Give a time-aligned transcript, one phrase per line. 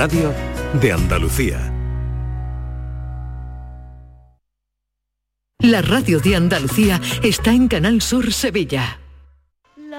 [0.00, 0.32] Radio
[0.80, 1.74] de Andalucía.
[5.58, 8.98] La radio de Andalucía está en Canal Sur Sevilla.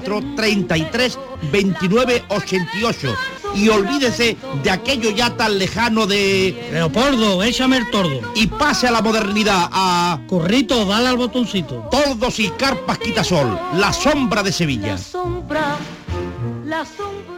[0.00, 1.18] 33
[1.50, 3.08] 29 88
[3.54, 6.70] y olvídese de aquello ya tan lejano de...
[6.72, 8.20] Leopoldo, échame el tordo.
[8.34, 10.20] Y pase a la modernidad, a...
[10.26, 11.88] Corrito, dale al botoncito.
[11.90, 14.92] Tordos y carpas quitasol, la sombra de Sevilla.
[14.92, 15.76] La sombra,
[16.64, 17.31] la sombra.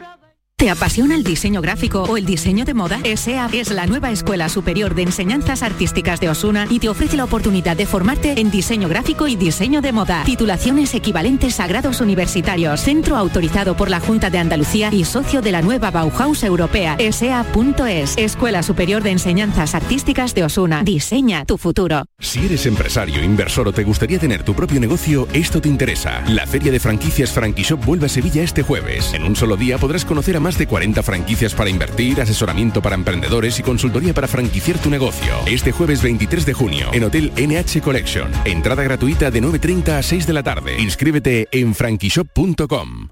[0.64, 2.98] ¿Te apasiona el diseño gráfico o el diseño de moda?
[3.04, 7.24] ESEA es la nueva Escuela Superior de Enseñanzas Artísticas de Osuna y te ofrece la
[7.24, 10.22] oportunidad de formarte en diseño gráfico y diseño de moda.
[10.24, 12.80] Titulaciones equivalentes a grados universitarios.
[12.80, 16.96] Centro autorizado por la Junta de Andalucía y socio de la nueva Bauhaus Europea.
[16.98, 18.16] ESEA.es.
[18.16, 20.82] Escuela Superior de Enseñanzas Artísticas de Osuna.
[20.82, 22.06] Diseña tu futuro.
[22.18, 26.22] Si eres empresario, inversor o te gustaría tener tu propio negocio, esto te interesa.
[26.26, 29.12] La Feria de Franquicias Franquishop vuelve a Sevilla este jueves.
[29.12, 32.94] En un solo día podrás conocer a más de 40 franquicias para invertir, asesoramiento para
[32.94, 35.34] emprendedores y consultoría para franquiciar tu negocio.
[35.46, 38.30] Este jueves 23 de junio en Hotel NH Collection.
[38.44, 40.80] Entrada gratuita de 9.30 a 6 de la tarde.
[40.80, 43.08] Inscríbete en franquishop.com.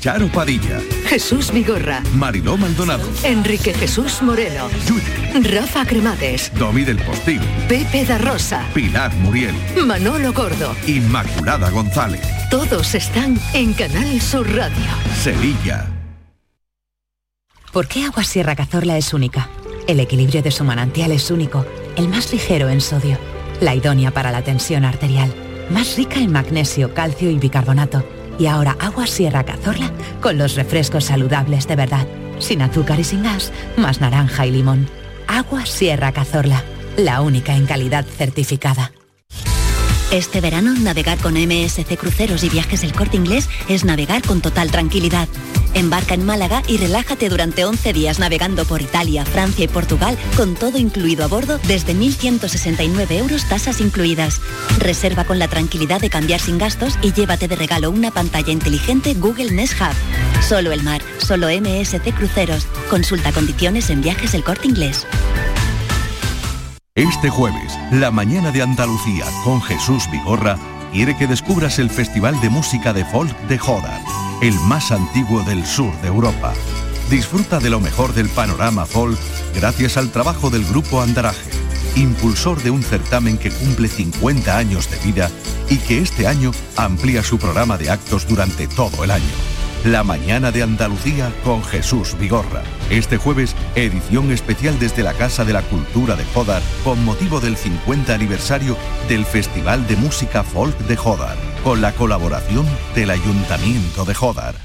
[0.00, 4.68] Charo Padilla, Jesús Vigorra, Mariló Maldonado, Enrique Jesús Moreno,
[5.42, 10.76] Rafa Cremades, Domi del Postigo, Pepe da Rosa, Pilar Muriel, Manolo Gordo.
[10.86, 14.86] Inmaculada González, Todos están en Canal Sur Radio.
[15.20, 15.97] Sevilla.
[17.78, 19.48] ¿Por qué Agua Sierra Cazorla es única?
[19.86, 23.16] El equilibrio de su manantial es único, el más ligero en sodio,
[23.60, 25.32] la idónea para la tensión arterial,
[25.70, 28.04] más rica en magnesio, calcio y bicarbonato.
[28.36, 32.08] Y ahora Agua Sierra Cazorla con los refrescos saludables de verdad,
[32.40, 34.88] sin azúcar y sin gas, más naranja y limón.
[35.28, 36.64] Agua Sierra Cazorla,
[36.96, 38.90] la única en calidad certificada.
[40.10, 44.72] Este verano, navegar con MSC Cruceros y Viajes del Corte Inglés es navegar con total
[44.72, 45.28] tranquilidad.
[45.78, 50.56] Embarca en Málaga y relájate durante 11 días navegando por Italia, Francia y Portugal con
[50.56, 54.40] todo incluido a bordo desde 1.169 euros tasas incluidas.
[54.78, 59.14] Reserva con la tranquilidad de cambiar sin gastos y llévate de regalo una pantalla inteligente
[59.14, 60.42] Google Nest Hub.
[60.42, 62.66] Solo el mar, solo MSC Cruceros.
[62.90, 65.06] Consulta condiciones en Viajes del Corte Inglés.
[66.96, 70.58] Este jueves, la mañana de Andalucía con Jesús Vigorra
[70.92, 74.00] quiere que descubras el Festival de Música de Folk de Jodar,
[74.40, 76.52] el más antiguo del sur de Europa.
[77.10, 79.18] Disfruta de lo mejor del panorama folk
[79.54, 81.50] gracias al trabajo del Grupo Andaraje,
[81.96, 85.30] impulsor de un certamen que cumple 50 años de vida
[85.70, 89.67] y que este año amplía su programa de actos durante todo el año.
[89.84, 92.64] La mañana de Andalucía con Jesús Vigorra.
[92.90, 97.56] Este jueves, edición especial desde la Casa de la Cultura de Jodar con motivo del
[97.56, 98.76] 50 aniversario
[99.08, 102.66] del Festival de Música Folk de Jodar, con la colaboración
[102.96, 104.56] del Ayuntamiento de Jodar.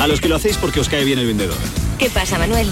[0.00, 1.56] A los que lo hacéis porque os cae bien el vendedor.
[1.98, 2.70] ¿Qué pasa, Manuel?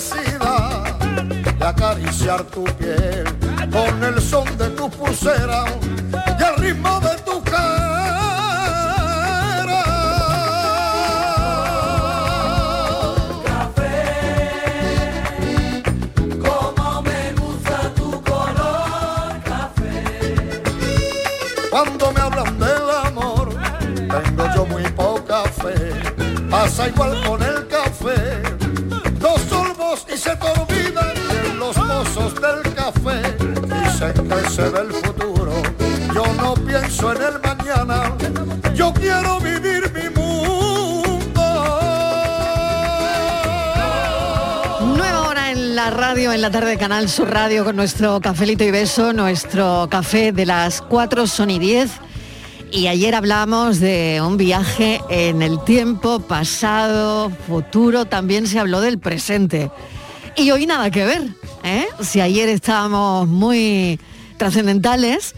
[0.00, 0.98] Necesidad
[1.58, 3.24] de acariciar tu piel
[3.70, 5.64] con el son de tu pulsera
[6.38, 7.42] y el ritmo de tu
[16.44, 19.32] Como me gusta tu color
[21.70, 23.54] Cuando me hablan del amor,
[23.84, 25.92] tengo yo muy poca fe.
[26.50, 27.39] Pasa igual con
[32.28, 33.36] del café.
[33.38, 35.52] Dicen que se ve el futuro.
[36.14, 38.14] Yo no pienso en el mañana.
[38.74, 41.42] Yo quiero vivir mi mundo.
[44.96, 48.64] Nueva hora en la radio, en la tarde de Canal Sur Radio con nuestro cafelito
[48.64, 51.90] y beso, nuestro café de las 4 son y 10.
[52.72, 58.98] Y ayer hablamos de un viaje en el tiempo, pasado, futuro, también se habló del
[59.00, 59.70] presente.
[60.36, 61.22] Y hoy nada que ver,
[61.62, 61.86] ¿eh?
[62.00, 63.98] Si ayer estábamos muy
[64.36, 65.34] trascendentales,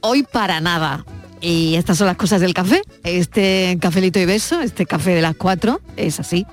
[0.00, 1.04] hoy para nada.
[1.40, 2.82] Y estas son las cosas del café.
[3.04, 6.46] Este cafelito y beso, este café de las 4, es así.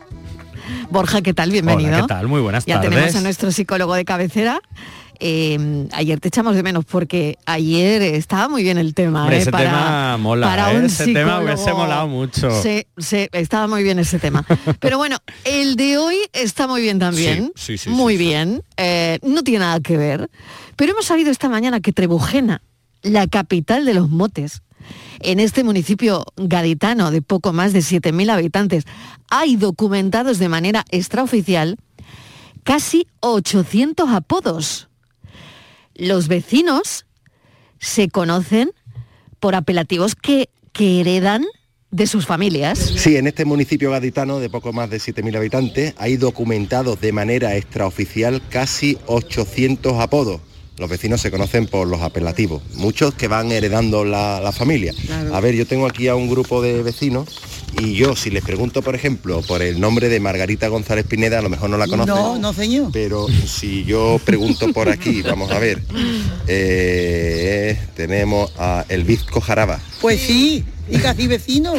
[0.90, 1.52] Borja, ¿qué tal?
[1.52, 1.90] Bienvenido.
[1.90, 2.28] Hola, ¿qué tal?
[2.28, 2.90] Muy buenas ya tardes.
[2.92, 4.62] tenemos a nuestro psicólogo de cabecera.
[5.20, 9.22] Eh, ayer te echamos de menos porque ayer estaba muy bien el tema.
[9.24, 10.78] Hombre, eh, ese para- tema mola, para ¿eh?
[10.80, 12.50] un Ese tema hubiese molado mucho.
[12.62, 14.46] Sí, sí, estaba muy bien ese tema.
[14.80, 17.52] Pero bueno, el de hoy está muy bien también.
[17.56, 18.64] Sí, sí, sí, muy bien.
[18.78, 20.30] Eh, no tiene nada que ver.
[20.76, 22.62] Pero hemos sabido esta mañana que Trebujena,
[23.02, 24.62] la capital de los motes,
[25.20, 28.86] en este municipio gaditano de poco más de 7.000 habitantes,
[29.30, 31.78] hay documentados de manera extraoficial
[32.64, 34.87] casi 800 apodos.
[35.98, 37.08] Los vecinos
[37.80, 38.72] se conocen
[39.40, 41.44] por apelativos que, que heredan
[41.90, 42.78] de sus familias.
[42.78, 47.56] Sí, en este municipio gaditano de poco más de 7.000 habitantes hay documentados de manera
[47.56, 50.40] extraoficial casi 800 apodos.
[50.78, 54.94] Los vecinos se conocen por los apelativos, muchos que van heredando la, la familia.
[55.08, 55.34] Claro.
[55.34, 57.40] A ver, yo tengo aquí a un grupo de vecinos
[57.80, 61.42] y yo si les pregunto, por ejemplo, por el nombre de Margarita González Pineda, a
[61.42, 62.14] lo mejor no la conocen.
[62.16, 62.90] No, no, señor.
[62.92, 65.82] Pero si yo pregunto por aquí, vamos a ver,
[66.48, 71.74] eh, tenemos a El Vizco Jaraba, Pues sí, y casi vecino.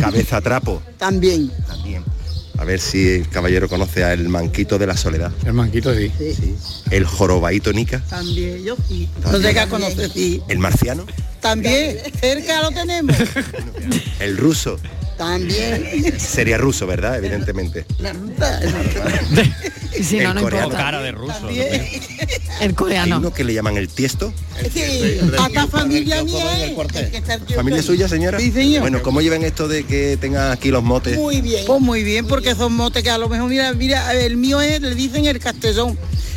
[0.00, 1.50] Cabeza Trapo, También.
[1.66, 2.04] También.
[2.58, 5.32] A ver si el caballero conoce a El Manquito de la Soledad.
[5.44, 6.10] El Manquito, sí.
[6.90, 8.00] El Jorobaito Nica.
[8.08, 9.08] También, yo sí.
[9.24, 10.40] No sé qué conocer, sí.
[10.48, 11.04] El Marciano.
[11.40, 13.16] También, cerca lo tenemos.
[14.20, 14.78] El Ruso.
[15.16, 16.18] También.
[16.18, 17.16] Sería ruso, ¿verdad?
[17.18, 17.84] Evidentemente.
[20.02, 20.64] Si El no coreano.
[20.66, 20.76] importa.
[20.76, 21.48] Cara de ruso.
[21.48, 21.60] El
[22.60, 23.18] Hay coreano.
[23.18, 24.32] uno que le llaman el tiesto.
[24.72, 25.20] Sí,
[25.70, 27.54] familia mía es.
[27.54, 28.38] ¿Familia suya, señora?
[28.40, 28.80] Sí, señor.
[28.82, 31.16] Bueno, ¿cómo llevan esto de que tengan aquí los motes?
[31.16, 31.64] Muy bien.
[31.66, 34.80] Pues muy bien, porque son motes que a lo mejor, mira, mira, el mío es,
[34.80, 35.96] le dicen el Castellón.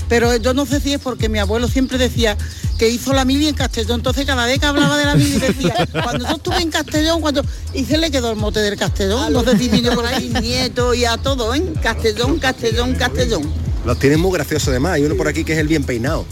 [0.10, 2.38] Pero yo no sé si es porque mi abuelo siempre decía
[2.78, 4.00] que hizo la mili en Castellón.
[4.00, 7.44] Entonces cada vez que hablaba de la mili decía, cuando yo estuve en Castellón, cuando.
[7.74, 9.34] Y se le quedó el mote del Castellón.
[9.34, 11.64] No sé si vino por ahí nieto y a todo, ¿eh?
[11.82, 13.68] Castellón, Castellón, Castellón.
[13.86, 14.94] Los tienen muy graciosos además.
[14.94, 16.26] Hay uno por aquí que es el bien peinado.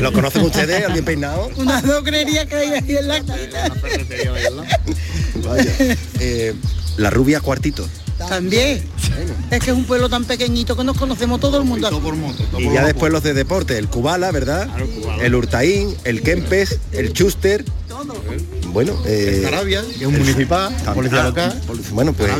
[0.00, 1.48] ¿Lo conocen ustedes, el bien peinado?
[1.56, 3.74] Una docrería que hay ahí en la esquina.
[5.42, 5.74] Vaya.
[6.20, 6.54] Eh,
[6.98, 7.88] la rubia cuartito.
[8.18, 8.82] También.
[9.50, 11.90] Es que es un pueblo tan pequeñito que nos conocemos todo el mundo.
[12.58, 14.68] Y ya después los de deporte, el Cubala, ¿verdad?
[15.20, 17.64] El Hurtaín, el Kempes, el Chuster.
[18.72, 21.60] Bueno, eh, que es un municipal, policía local.
[21.92, 22.30] Bueno, pues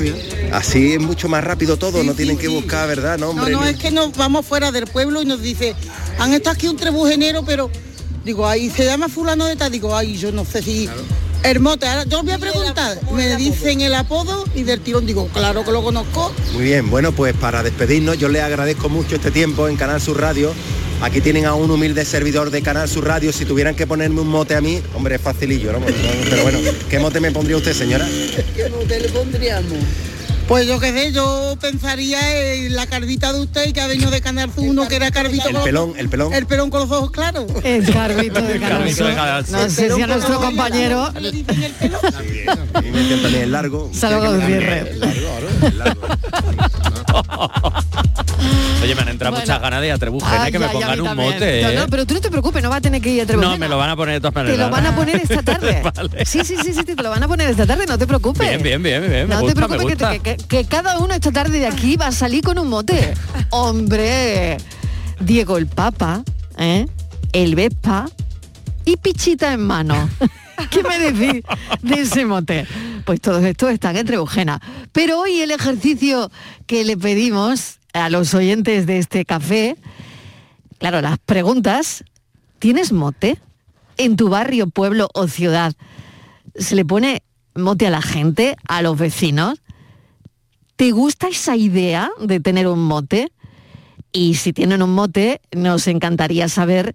[0.53, 3.19] así es mucho más rápido todo, no tienen que buscar, ¿verdad?
[3.19, 5.75] No, No, es que nos vamos fuera del pueblo y nos dice,
[6.19, 7.71] han estado aquí un trebujenero, pero
[8.25, 10.89] digo, ahí se llama fulano de tal, digo, ay, yo no sé si.
[11.61, 15.29] Mote, ahora yo os voy a preguntar, me dicen el apodo y del tirón digo,
[15.29, 16.33] claro que lo conozco.
[16.53, 20.21] Muy bien, bueno, pues para despedirnos yo les agradezco mucho este tiempo en Canal Sur
[20.21, 20.53] Radio.
[21.01, 23.33] Aquí tienen a un humilde servidor de Canal Sur Radio.
[23.33, 25.79] Si tuvieran que ponerme un mote a mí, hombre, es facilillo, ¿no?
[26.29, 26.59] Pero bueno,
[26.91, 28.07] ¿qué mote me pondría usted, señora?
[28.57, 29.79] ¿Qué mote le pondríamos?
[30.49, 34.23] Pues yo qué sé, yo pensaría en la cardita de usted que ha venido de
[34.23, 36.33] Canal uno que era cardito El con los- pelón, el pelón.
[36.33, 37.45] El pelón con los ojos claros.
[37.63, 38.85] El carbito de Canal.
[39.51, 43.91] No sé si a nuestro compañero A mí me entiendo también el largo.
[43.93, 44.99] Salgo de cierre.
[48.83, 49.45] Oye, me han entrado Bueno.
[49.45, 51.31] muchas ganas de ir a Trebujena Ay, que me pongan un también.
[51.33, 51.63] mote.
[51.63, 51.75] No, ¿eh?
[51.77, 53.53] no, pero tú no te preocupes, no va a tener que ir a Trebujena.
[53.53, 54.59] No, me lo van a poner de todas Te maneras.
[54.59, 55.83] lo van a poner esta tarde.
[55.97, 56.25] Vale.
[56.25, 58.49] Sí, sí, sí, sí, te lo van a poner esta tarde, no te preocupes.
[58.49, 59.29] Bien, bien, bien, bien.
[59.29, 60.11] Me no gusta, te preocupes que, gusta.
[60.11, 63.15] te- que- que cada uno esta tarde de aquí va a salir con un mote.
[63.51, 64.57] Hombre,
[65.21, 66.23] Diego el Papa,
[66.57, 66.87] ¿eh?
[67.33, 68.07] el Vespa
[68.85, 70.09] y Pichita en mano.
[70.71, 71.43] ¿Qué me decís
[71.83, 72.67] de ese mote?
[73.05, 74.61] Pues todos estos están en Trebujena.
[74.93, 76.31] Pero hoy el ejercicio
[76.67, 79.77] que le pedimos a los oyentes de este café,
[80.79, 82.05] claro, las preguntas,
[82.59, 83.41] ¿tienes mote?
[83.97, 85.75] ¿En tu barrio, pueblo o ciudad
[86.55, 87.23] se le pone
[87.55, 89.61] mote a la gente, a los vecinos?
[90.77, 93.33] ¿Te gusta esa idea de tener un mote?
[94.13, 96.95] Y si tienen un mote, nos encantaría saber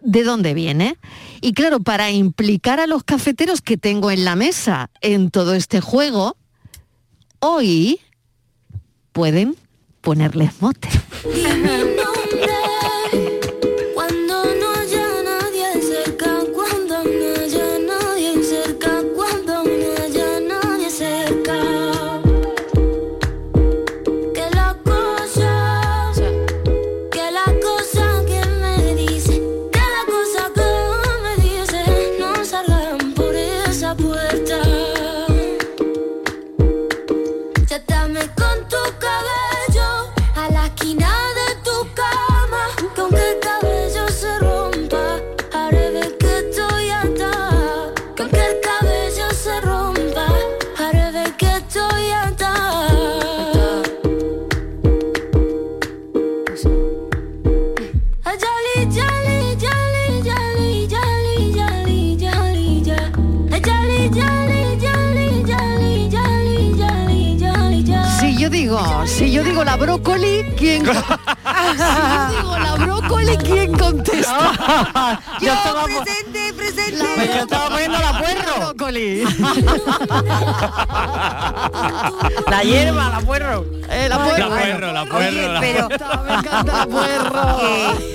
[0.00, 0.98] de dónde viene.
[1.40, 5.80] Y claro, para implicar a los cafeteros que tengo en la mesa en todo este
[5.80, 6.36] juego,
[7.40, 8.00] hoy
[9.12, 9.56] pueden
[10.04, 10.88] ponerles mote.
[72.34, 75.20] Yo digo la brócoli, ¿quién contesta?
[75.40, 75.52] Yo
[75.84, 76.33] presente,
[76.74, 77.04] presente.
[77.16, 78.74] Pues yo estaba poniendo la puerro.
[82.50, 83.64] La hierba, la puerro.
[83.90, 84.48] Eh, la La puerro,
[84.92, 85.52] la puerro.
[85.52, 85.98] la pero que,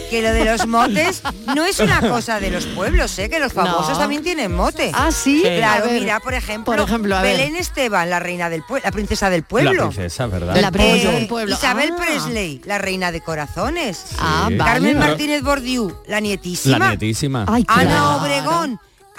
[0.09, 1.21] que lo de los motes
[1.55, 3.29] no es una cosa de los pueblos, ¿eh?
[3.29, 3.97] que los famosos No.
[3.99, 4.91] también tienen mote.
[4.93, 5.41] Ah, ¿sí?
[5.43, 7.21] Claro, ver, mira, por ejemplo, por ejemplo, a.
[7.21, 9.89] Belén Esteban, la reina del pueblo, la princesa del La pueblo.
[9.89, 10.55] princesa, ¿verdad?
[10.59, 11.55] La princesa Eh, del pueblo.
[11.55, 11.97] Isabel Ah.
[12.01, 14.05] Presley, la reina de corazones.
[14.19, 14.49] Ah.
[14.57, 16.79] Carmen Martínez Bordiú, la nietísima.
[16.79, 17.45] La nietísima.
[17.47, 18.15] Ay, Ana claro.
[18.17, 18.48] Obregón,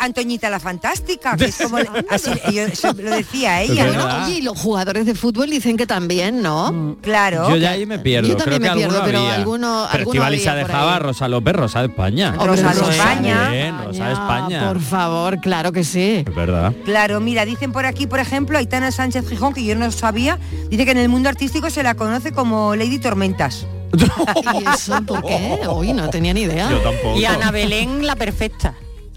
[0.03, 1.77] Antoñita la fantástica, que es como
[2.11, 4.25] así, yo eso lo decía ella.
[4.25, 6.97] Oye, y los jugadores de fútbol dicen que también, ¿no?
[7.03, 7.51] Claro.
[7.51, 8.27] Yo ya ahí me pierdo.
[8.31, 9.35] Yo también Creo me que pierdo, pero había.
[9.35, 11.01] alguno- Pero alguno Estivali se había por dejaba ahí.
[11.03, 12.33] Rosa López, Rosa de España.
[12.33, 13.49] Rosa de Rosa España.
[13.51, 14.69] Bien, Rosa de España.
[14.69, 16.25] Por favor, claro que sí.
[16.27, 16.73] Es verdad.
[16.87, 20.39] Claro, mira, dicen por aquí, por ejemplo, Aitana Sánchez Gijón, que yo no sabía,
[20.71, 23.67] dice que en el mundo artístico se la conoce como Lady Tormentas.
[23.93, 25.61] ¿Y eso por qué?
[25.69, 26.71] Uy, no tenía ni idea.
[26.71, 27.19] Yo tampoco.
[27.21, 28.73] Y Ana Belén, la perfecta.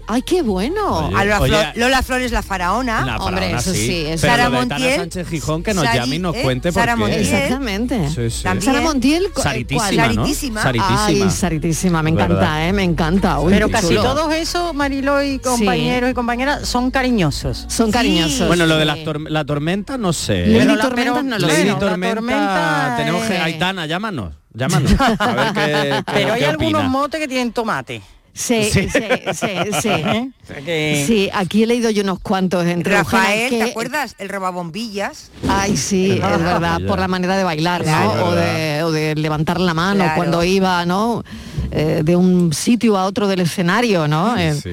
[0.06, 1.06] Ay, qué bueno.
[1.08, 3.04] Oye, A Lola, oye, Flor- Lola Flores, la faraona.
[3.06, 6.18] La Hombre, faraona, eso sí, Pero Sara Montiel, Sánchez Gijón que nos Sari- llame y
[6.18, 6.42] nos ¿eh?
[6.42, 6.98] cuente por Sara qué.
[7.00, 7.20] Montiel.
[7.22, 8.08] Exactamente.
[8.10, 8.42] Sí, sí.
[8.42, 8.72] También.
[8.74, 9.96] Sara Montiel, Saritísima, ¿cuál?
[9.96, 10.02] ¿no?
[10.24, 10.62] Saritísima.
[10.62, 11.06] Saritísima.
[11.06, 12.68] Ay, Saritísima, me encanta, ¿Verdad?
[12.68, 12.72] ¿eh?
[12.72, 13.40] Me encanta.
[13.40, 14.02] Uy, Pero casi chulo.
[14.02, 17.64] todos esos, Marilo y compañeros y compañeras, son cariñosos.
[17.68, 18.46] Son cariñosos.
[18.46, 20.46] Bueno, lo de la, tor- la tormenta no sé.
[20.46, 21.64] Lady Pero la- Tormentas pero- no lo sé.
[21.74, 24.92] Tormenta, tormenta, tenemos que eh, Aitana, llámanos, llámanos.
[25.18, 28.02] A ver qué, qué- Pero hay algunos motes que tienen tomate.
[28.34, 29.00] Sí, sí, Sí.
[29.32, 29.46] sí,
[29.80, 29.88] sí.
[29.90, 30.30] ¿eh?
[30.64, 34.16] Que- Sí, aquí he leído yo unos cuantos entre Rafael, que- ¿te acuerdas?
[34.18, 35.30] El robabombillas.
[35.48, 38.14] Ay, sí, es verdad, por la manera de bailar, Claro.
[38.16, 38.24] ¿no?
[38.26, 40.16] O de, o de levantar la mano Claro.
[40.16, 41.22] cuando iba, ¿no?
[41.70, 44.36] Eh, de un sitio a otro del escenario, ¿no?
[44.36, 44.70] Eh, Sí.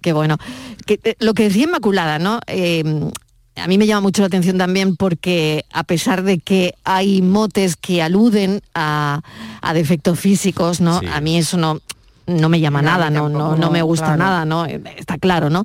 [0.00, 0.38] Qué bueno.
[0.86, 2.40] Que, eh, lo que decía Inmaculada, ¿no?
[2.46, 2.82] Eh,
[3.56, 7.76] a mí me llama mucho la atención también porque a pesar de que hay motes
[7.76, 9.20] que aluden a,
[9.60, 11.00] a defectos físicos, ¿no?
[11.00, 11.06] Sí.
[11.12, 11.80] A mí eso no,
[12.26, 14.18] no me llama No, nada, no, tampoco, no, no me gusta claro.
[14.18, 14.66] nada, ¿no?
[14.66, 15.64] Está claro, ¿no?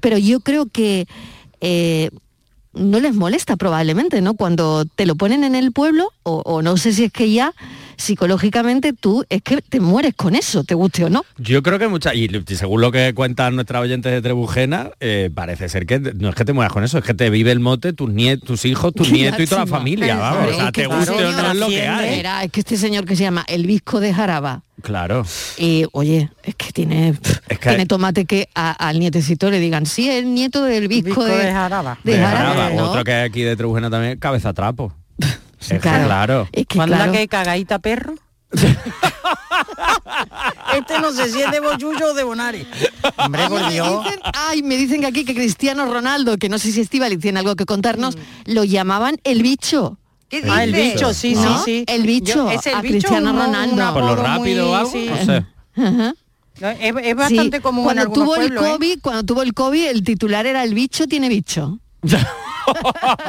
[0.00, 1.06] Pero yo creo que
[1.60, 2.10] eh,
[2.72, 4.34] no les molesta probablemente, ¿no?
[4.34, 7.54] Cuando te lo ponen en el pueblo, o, o no sé si es que ya
[7.98, 11.24] psicológicamente tú es que te mueres con eso, te guste o no.
[11.36, 15.68] Yo creo que muchas, y según lo que cuentan nuestras oyentes de Trebujena, eh, parece
[15.68, 17.92] ser que no es que te mueras con eso, es que te vive el mote
[17.92, 20.46] tus nietos, tus hijos, tus nietos y toda la familia, vamos.
[20.46, 22.22] O es, sea, que te este guste o señor no es lo que hay.
[22.44, 25.24] Es que este señor que se llama el Visco de Jaraba, Claro.
[25.56, 27.08] y oye, es que tiene,
[27.48, 31.06] Es que tiene tomate que a- al nietecito le digan, sí, el nieto del Visco,
[31.06, 31.98] Visco de, de Jaraba.
[32.04, 32.70] de De Jaraba, Jaraba.
[32.70, 32.90] ¿no?
[32.90, 34.92] Otro que hay aquí de Trebujena también, cabeza trapo.
[35.60, 36.04] es que claro.
[36.06, 36.48] claro.
[36.52, 38.14] Es que ¿Cuándo claro, la que cagadita perro?
[40.76, 42.66] este no sé si es de Boyullo o de Bonari.
[43.16, 44.04] Hombre, Ay, por me Dios.
[44.04, 47.40] dicen, ay, me dicen que aquí que Cristiano Ronaldo, que no sé si Estivali tiene
[47.40, 48.16] algo que contarnos,
[48.46, 49.98] lo llamaban el bicho.
[50.28, 51.58] ¿Qué Ah, el bicho, sí, ¿No?
[51.58, 51.84] sí, sí.
[51.86, 53.76] El bicho, Yo- es el a bicho Cristiano un- un Ronaldo.
[53.94, 55.06] Por lo apodo rápido muy- o algo, sí.
[55.08, 55.44] no sé.
[55.76, 56.14] Ajá.
[56.60, 58.56] No, Es, es bastante Sí, común cuando tuvo el ¿eh?
[58.56, 61.78] COVID, cuando tuvo el COVID, el titular era el bicho tiene bicho.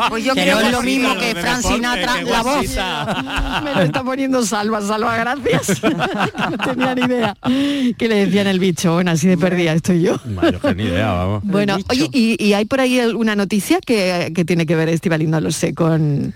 [0.09, 2.65] Pues yo Que creo no es que lo mismo que Fran Sinatra, qué la voz.
[3.63, 5.81] Me lo está poniendo Salva, Salva, gracias.
[6.51, 7.37] no tenía ni idea
[7.97, 8.91] que le decían el bicho.
[8.95, 10.17] Bueno, así de perdida estoy yo.
[10.61, 11.43] Que ni idea, vamos.
[11.45, 15.31] Bueno, oye, y, y hay por ahí una noticia que, que tiene que ver, Estivalín,
[15.31, 16.33] no lo sé, con,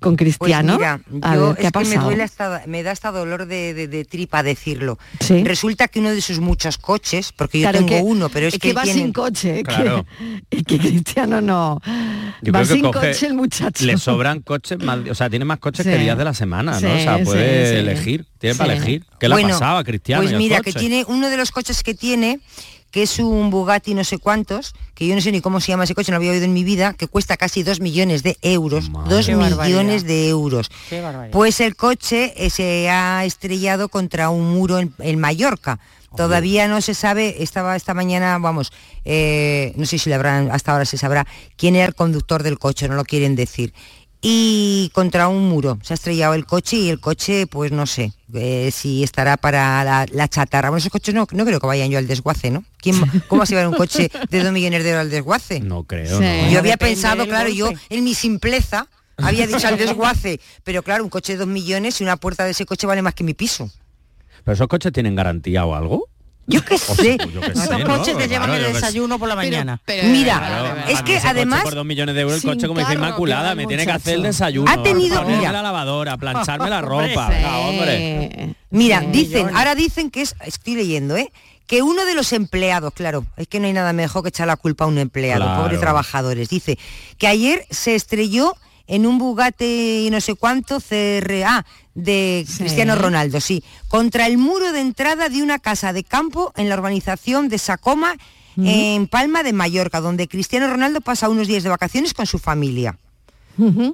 [0.00, 0.76] con Pues Cristiano.
[0.76, 3.74] mira, yo ver, ¿qué es ha que me, duele hasta, me da hasta dolor de,
[3.74, 4.96] de- de tripa decirlo.
[5.18, 5.42] Sí.
[5.42, 8.54] Resulta que uno de sus muchos coches, porque yo Claro, tengo que- uno, pero es,
[8.54, 10.06] es que va tiene- sin coche, Claro.
[10.50, 11.80] que, que Cristiano no.
[12.42, 13.84] Yo va que sin coge- coche el muchacho.
[13.84, 15.90] Le sobran coches más, o sea, tiene más coches Sí.
[15.90, 16.94] que días de la semana, ¿no?
[16.94, 17.78] O sea, puede sí, sí.
[17.78, 18.76] elegir, tiene para Sí.
[18.78, 19.04] elegir.
[19.18, 20.22] ¿Qué le Bueno, pasaba a Cristiano?
[20.22, 22.38] Pues mira, que tiene uno de los coches que tiene,
[22.90, 25.84] que es un Bugatti no sé cuántos, que yo no sé ni cómo se llama
[25.84, 28.90] ese coche, no había oído en mi vida, que cuesta casi dos millones de euros.
[29.08, 30.02] Dos Qué millones barbaridad.
[30.04, 30.70] de euros.
[30.88, 31.02] Qué.
[31.32, 35.78] Pues el coche eh, se ha estrellado contra un muro en, en Mallorca.
[36.16, 38.72] Todavía no se sabe, estaba esta mañana, vamos,
[39.04, 41.26] eh, no sé si le habrán, hasta ahora se sabrá
[41.56, 43.74] quién era el conductor del coche, no lo quieren decir.
[44.20, 48.12] Y contra un muro, se ha estrellado el coche y el coche, pues no sé,
[48.34, 50.70] eh, si estará para la, la chatarra.
[50.70, 52.64] Bueno, esos coches no, no creo que vayan yo al desguace, ¿no?
[52.78, 52.96] ¿Quién,
[53.28, 55.60] ¿Cómo se va a llevar un coche de dos millones de euros al desguace?
[55.60, 56.24] No creo, Sí.
[56.24, 56.50] no.
[56.50, 61.04] Yo había Depende pensado, claro, yo en mi simpleza había dicho al desguace, pero claro,
[61.04, 63.34] un coche de dos millones y una puerta de ese coche vale más que mi
[63.34, 63.70] piso.
[64.44, 66.08] ¿Pero esos coches tienen garantía o algo?
[66.50, 67.16] Yo qué sé.
[67.22, 67.86] pues yo qué Esos sé, ¿no?
[67.98, 69.80] coches te llevan Claro, el desayuno por la mañana.
[70.04, 73.54] Mira, Claro, es que además por dos millones de euros el coche como dice Inmaculada
[73.54, 75.52] me tiene que hacer el desayuno Ha tenido- mira.
[75.52, 77.30] la lavadora plancharme la ropa
[77.68, 81.30] hombre Mira, dicen, ahora dicen que es, estoy leyendo, ¿eh?
[81.66, 84.56] Que uno de los empleados, claro, es que no hay nada mejor que echar la
[84.56, 85.62] culpa a un empleado, Claro.
[85.62, 86.78] pobres trabajadores, dice
[87.18, 91.66] que ayer se estrelló en un Bugatti y no sé cuánto CRA
[91.98, 92.58] de Sí.
[92.58, 96.76] Cristiano Ronaldo, sí, contra el muro de entrada de una casa de campo en la
[96.76, 98.14] urbanización de Sacoma,
[98.60, 102.96] en Palma de Mallorca, donde Cristiano Ronaldo pasa unos días de vacaciones con su familia.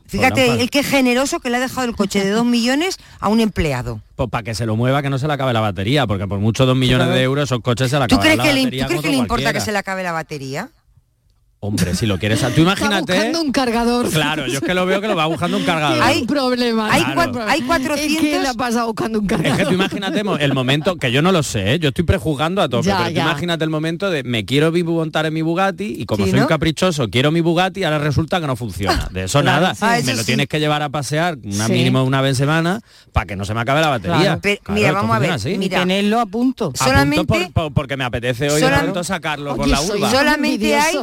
[0.06, 3.28] Fíjate, pa- el que generoso que le ha dejado el coche de dos millones a
[3.28, 4.00] un empleado.
[4.16, 6.38] pues para que se lo mueva que no se le acabe la batería porque por
[6.38, 8.60] mucho dos millones de euros esos coches se le ¿Tú acaban crees la que le,
[8.64, 9.52] batería ¿tú crees que le importa cualquiera.
[9.54, 10.68] que se le acabe la batería?
[11.66, 14.10] Hombre si lo quieres tú imagínate buscando un cargador.
[14.10, 16.92] claro yo es que lo veo que lo va buscando un cargador Hay un problema.
[16.92, 17.32] hay Claro.
[17.32, 19.58] cua- hay 400 Es que le ha pasado buscando un Es cargador.
[19.58, 21.78] que tú imagínate el momento, que yo no lo sé, ¿eh?
[21.78, 25.34] yo estoy prejuzgando a Ya, pero tú imagínate el momento de me quiero montar en
[25.34, 26.44] mi Bugatti y como Sí, soy ¿no?
[26.46, 29.08] un caprichoso, quiero mi Bugatti y ahora resulta que no funciona.
[29.12, 29.74] De eso Claro, nada.
[29.74, 29.80] sí.
[29.84, 30.26] Ah, eso me lo sí.
[30.26, 31.72] tienes que llevar a pasear una Sí.
[31.72, 32.80] mínimo una vez en semana
[33.12, 34.18] para que no se me acabe la batería.
[34.20, 34.40] Claro.
[34.42, 35.56] Pero, mira, vamos a ver, así.
[35.56, 35.80] Mira.
[35.80, 36.66] tenerlo a punto.
[36.66, 40.10] A punto solamente- por- por- porque me apetece hoy de pronto sacarlo por la urba.
[40.10, 40.96] Solamente hay-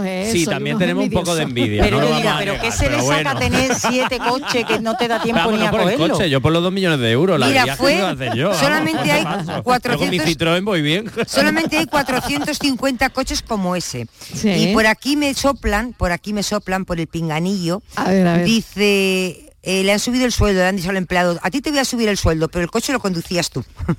[0.52, 1.84] también tenemos un poco de envidia.
[1.84, 2.08] Pero, no
[2.40, 5.72] pero ¿qué se le saca tener siete coches que no te da tiempo ni a
[5.72, 6.14] por el cogerlo?
[6.16, 7.40] coche, yo por los dos millones de euros.
[7.40, 9.40] La Mira, fue- que yo, vamos, solamente hay paso.
[9.40, 11.12] Yo con mi 400 Citroën voy bien.
[11.28, 14.08] Solamente hay 450 coches como ese.
[14.34, 14.50] Sí.
[14.50, 17.82] Y por aquí me soplan, por aquí me soplan por el pinganillo.
[17.96, 18.46] A ver, a ver.
[18.46, 21.70] Dice, eh, le han subido el sueldo, le han dicho al empleado, a ti te
[21.72, 23.64] voy a subir el sueldo, pero el coche lo conducías tú.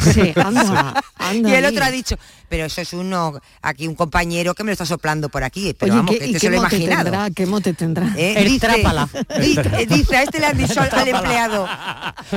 [0.00, 2.16] Sí, anda, anda y el otro ha dicho,
[2.48, 5.92] pero eso es uno, aquí un compañero que me lo está soplando por aquí, pero
[5.92, 7.04] Oye, vamos, ¿qué, que este se lo he imaginado.
[7.04, 7.30] tendrá?
[7.30, 8.12] ¿Qué mote tendrá?
[8.16, 8.34] ¿Eh?
[8.38, 9.08] El dice, trápala.
[9.40, 11.68] dice, dice, a este le han dicho al, al empleado,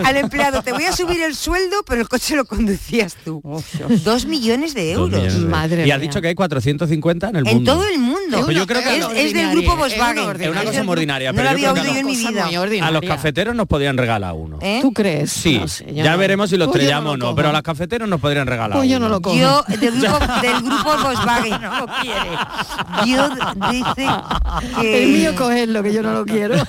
[0.04, 3.42] al empleado, te voy a subir el sueldo, pero el coche lo conducías tú.
[4.04, 5.10] Dos millones de euros.
[5.10, 5.50] millones de euros.
[5.52, 6.08] Madre y has mía.
[6.10, 7.74] dicho que hay 450 en el En mundo.
[7.74, 8.42] todo el mundo.
[8.46, 10.42] Pues yo creo que es, del grupo una Volkswagen.
[10.42, 12.50] es una cosa ordinaria, No pero lo había oído yo en mi vida.
[12.62, 14.58] A los cafeteros nos podrían regalar uno.
[14.62, 14.80] ¿Eh?
[14.82, 15.32] ¿Tú crees?
[15.32, 16.18] Sí, No sé, ya no.
[16.18, 18.90] veremos si lo Pues estrellamos o no, pero a los cafeteros nos podrían regalar Pues
[18.90, 19.16] yo no uno.
[19.16, 19.36] lo cojo.
[19.38, 21.62] Yo, del grupo, del grupo Volkswagen.
[21.62, 22.32] No lo quiere.
[23.06, 23.30] Yo
[23.72, 24.08] dice
[24.80, 25.04] que...
[25.04, 26.56] El mío cogerlo, que yo no lo quiero.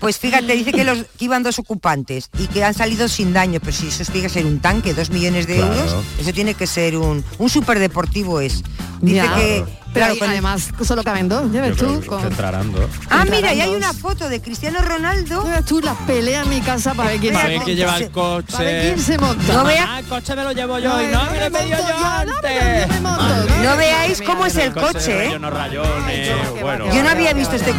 [0.00, 3.60] Pues fíjate, dice que, los, que iban dos ocupantes y que han salido sin daño,
[3.60, 5.74] pero si eso tiene que ser un tanque, dos millones de Claro.
[5.74, 8.62] euros, eso tiene que ser un, un superdeportivo es.
[9.02, 9.34] Dice Ya.
[9.34, 12.00] que, Pero claro, ahí, con- además solo caben dos, ya ves tú.
[12.06, 12.84] con- entrarán dos.
[13.10, 15.44] Ah, entrarán mira, y hay una foto de Cristiano Ronaldo.
[15.44, 17.78] Ya ves tú las peleas en mi casa para ver quién Para se ver quién
[17.78, 17.92] monta.
[17.98, 18.52] lleva el coche.
[18.52, 19.52] Para ver quién se monta.
[19.52, 21.50] No vea- Ah, el coche me lo llevo yo y no, no me lo he
[21.50, 22.34] monto yo yo, no, antes.
[22.42, 23.24] pero yo me monto,
[23.56, 23.62] ¿no?
[23.70, 25.26] No veáis cómo es el coche coche, de ¿eh?
[25.26, 26.30] relleno rayones,
[26.62, 26.94] bueno.
[26.94, 27.74] Yo no había visto este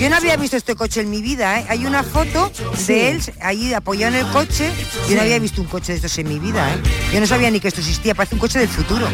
[0.00, 1.66] yo no había visto este coche en mi vida, ¿eh?
[1.68, 2.50] Hay una foto
[2.86, 4.72] de él ahí apoyado en el coche.
[5.10, 6.80] Yo no había visto un coche de estos en mi vida, ¿eh?
[7.12, 9.06] Yo no sabía ni que esto existía, parece un coche del futuro.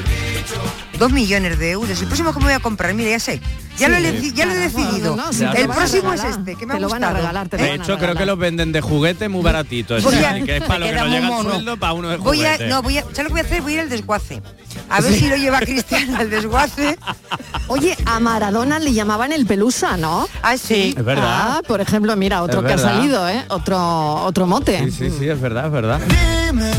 [0.99, 2.01] Dos millones de euros.
[2.01, 3.41] El próximo que me voy a comprar, mira, ya sé.
[3.79, 5.17] Ya, lo, he, ya lo he decidido.
[5.17, 7.59] No, no, el próximo es este, que me Te ha lo van a regalar, te
[7.59, 10.03] De hecho, creo que los venden de juguete muy baratitos.
[10.03, 12.43] Voy a- que es para lo que no llega el sueldo, para uno de Voy
[12.45, 13.63] a, no, voy a, ¿sabes lo que voy a hacer?
[13.63, 14.43] Voy a ir al desguace.
[14.89, 16.99] A ver si lo lleva Cristiano al desguace.
[17.69, 20.27] Oye, a Maradona le llamaban el pelusa, ¿no?
[20.43, 20.95] Ah, sí.
[20.97, 21.25] Es verdad.
[21.27, 23.45] Ah, por ejemplo, mira, otro Es que ha salido, ¿eh?
[23.49, 24.85] Otro, otro mote.
[24.85, 26.01] Sí, sí, sí, es verdad, es verdad.
[26.47, 26.71] Dime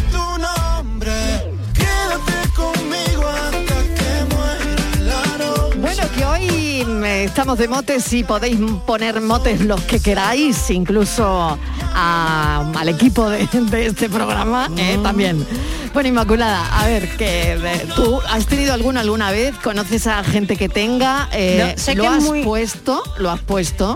[6.80, 11.58] hoy mm, estamos de motes y podéis poner motes los que queráis, incluso
[11.94, 15.46] a- al equipo de, de este programa eh, también.
[15.94, 20.56] Bueno, Inmaculada, a ver, que eh, tú has tenido alguno alguna vez, conoces a gente
[20.58, 23.96] que tenga, eh, No, sé lo que has muy- puesto, lo has puesto.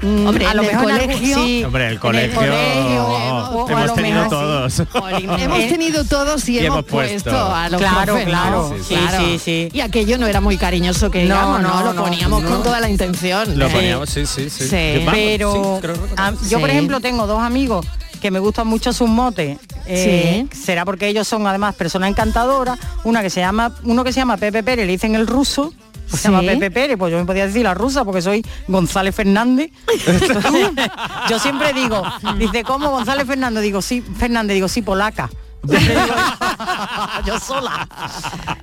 [0.00, 1.64] Mm, Hombre, a lo mejor colegio, sí.
[1.64, 4.78] Hombre, el En el colegio, o- a hemos tenido mejor todos.
[5.40, 7.30] Hemos tenido todos y, Y hemos, puesto.
[7.30, 8.30] puesto a los Claro, profes, ¿no?
[8.30, 9.24] claro, sí, Claro.
[9.24, 9.68] sí, sí.
[9.72, 11.80] Y aquello no era muy cariñoso que No, digamos, ¿no?
[11.84, 12.48] no, Lo poníamos no.
[12.50, 13.58] con toda la intención.
[13.58, 13.70] Lo ¿eh?
[13.70, 14.68] poníamos, sí, sí, sí.
[15.10, 15.80] Pero
[16.16, 17.84] ah, yo por ejemplo tengo dos amigos
[18.18, 23.22] que me gustan mucho sus motes Eh, será porque ellos son además personas encantadoras una
[23.22, 25.72] que se llama uno que se llama Pepe Pérez le dicen el ruso.
[26.10, 26.46] Pues se llama Sí.
[26.46, 29.70] Pepe Pérez pues yo me podía decir la rusa porque soy González Fernández.
[31.28, 32.02] Yo siempre digo
[32.38, 33.62] dice ¿cómo González Fernández?
[33.62, 35.28] digo sí Fernández digo sí polaca
[37.26, 37.88] yo sola.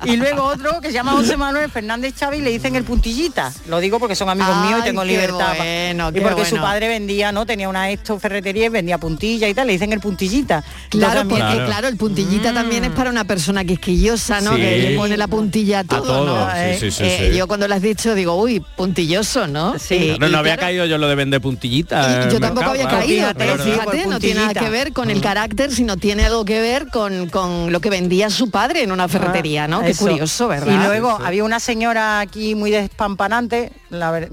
[0.05, 3.51] Y luego otro que se llama José Manuel Fernández Chávez y le dicen el puntillita.
[3.67, 5.53] Lo digo porque son amigos míos y tengo qué libertad.
[5.57, 7.45] bueno, y porque su padre vendía, ¿no?
[7.45, 10.63] Tenía una esto ferretería y vendía puntilla y tal, le dicen el puntillita.
[10.89, 11.87] Claro, mí- porque claro.
[11.87, 14.51] el puntillita también es para una persona quisquillosa, ¿no?
[14.55, 14.61] Sí.
[14.61, 16.51] Que le pone la puntilla a todo, todo, ¿no?
[16.51, 17.37] sí, Eh, sí, sí, eh, sí.
[17.37, 19.77] Yo cuando lo has dicho digo, uy, puntilloso, ¿no?
[19.79, 20.15] Sí.
[20.19, 22.25] No, no había caído yo lo de vender puntillitas.
[22.27, 23.27] Y yo tampoco había caído,
[23.63, 27.29] fíjate, no tiene nada que ver con el carácter, sino tiene algo que ver con,
[27.29, 29.79] con lo que vendía su padre en una ferretería, ¿no?
[29.81, 30.05] Qué Ah, Eso.
[30.07, 30.73] curioso, ¿verdad?
[30.73, 34.27] Y luego había una señora aquí muy despampanante, la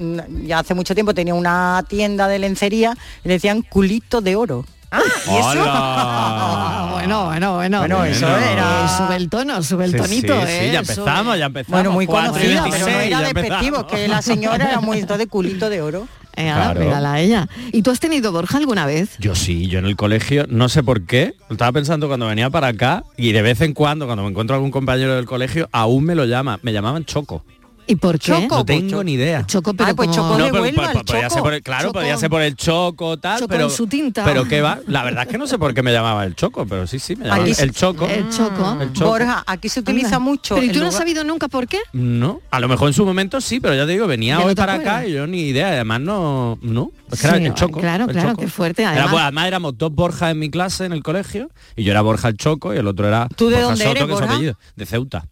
[0.44, 4.64] ya hace mucho tiempo tenía una tienda de lencería y le decían culito de oro.
[4.92, 5.64] ¿Y eso?
[5.66, 7.78] Ah, bueno, bueno, bueno.
[7.78, 8.44] Bueno, eso Bueno.
[8.46, 8.84] era...
[8.84, 10.70] Eh, sube el tono, sube el Sí, tonito, sí, sí, ¿eh?
[10.72, 11.78] ya empezamos, ya empezamos.
[11.80, 15.26] Bueno, muy conocida, pero no 26, era ya despectivo, que la señora era muy entonces
[15.28, 16.06] culito de oro.
[16.36, 16.80] Eh, Claro.
[16.80, 17.48] mírala a ella.
[17.72, 19.16] ¿Y tú has tenido Borja alguna vez?
[19.18, 22.68] Yo sí, yo en el colegio, no sé por qué, estaba pensando cuando venía para
[22.68, 26.14] acá y de vez en cuando, cuando me encuentro algún compañero del colegio, aún me
[26.14, 27.44] lo llama, me llamaban Choco.
[27.86, 28.46] ¿Y por qué?
[28.48, 29.44] No tengo ni idea.
[29.46, 31.30] Choco, pero pues como- Choco No, pero el podía Choco.
[31.34, 31.92] ser por el, claro, Choco.
[31.98, 34.24] podía ser por el choco tal, Choco pero en su tinta.
[34.24, 36.64] pero qué va, la verdad es que no sé por qué me llamaba el choco,
[36.66, 38.06] pero sí, sí, me llamaba Aquí- el choco.
[38.06, 38.78] El choco.
[38.80, 39.10] El choco.
[39.10, 40.18] Borja, aquí se utiliza Anda.
[40.20, 40.54] mucho.
[40.54, 41.78] Pero ¿y tú no has sabido nunca por qué?
[41.92, 44.54] No, a lo mejor en su momento sí, pero ya te digo, venía no hoy
[44.54, 44.94] te para acuerdas.
[45.00, 47.80] acá y yo ni idea, además no, no, es que era Sí, el choco.
[47.80, 48.40] claro, el claro, Choco.
[48.42, 49.10] qué fuerte, Era, además.
[49.10, 52.28] pues, además éramos dos Borjas en mi clase en el colegio y yo era Borja
[52.28, 54.20] el Choco y el otro era ¿Tú de Borja dónde Soto, eres, que es su
[54.22, 54.34] Borja?
[54.34, 55.24] apellido, de Ceuta.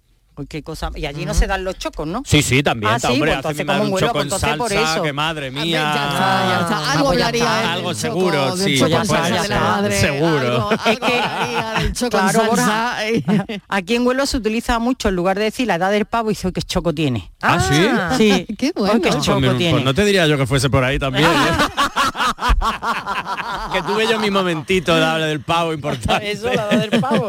[0.49, 0.91] Qué cosa.
[0.95, 2.23] Y allí no se dan los chocos, ¿no?
[2.27, 4.57] Sí, sí, también, Ah, sí, hombre, pues entonces como un vuelo, choco pues en entonces
[4.59, 5.03] por salsa, eso.
[5.03, 5.65] que madre mía.
[5.65, 6.93] ya está, ya está.
[6.93, 10.71] Algo pues ya hablaría Algo seguro, sí, salsa Seguro.
[10.71, 13.47] algo- Es algo que- Claro, Borja, salsa.
[13.69, 16.35] Aquí en Huelva se utiliza mucho en lugar de decir la edad del pavo y
[16.35, 17.31] dice que choco tiene.
[17.41, 17.89] Ah, sí.
[18.19, 18.47] Sí.
[18.59, 19.01] Qué bueno.
[19.01, 19.73] qué Pues, choco mira, tiene.
[19.73, 21.27] pues no te diría yo que fuese por ahí también.
[21.27, 21.31] ¿eh?
[23.73, 26.31] que tuve yo mi momentito de hablar del pavo importante.
[26.31, 27.29] Eso, la edad del pavo.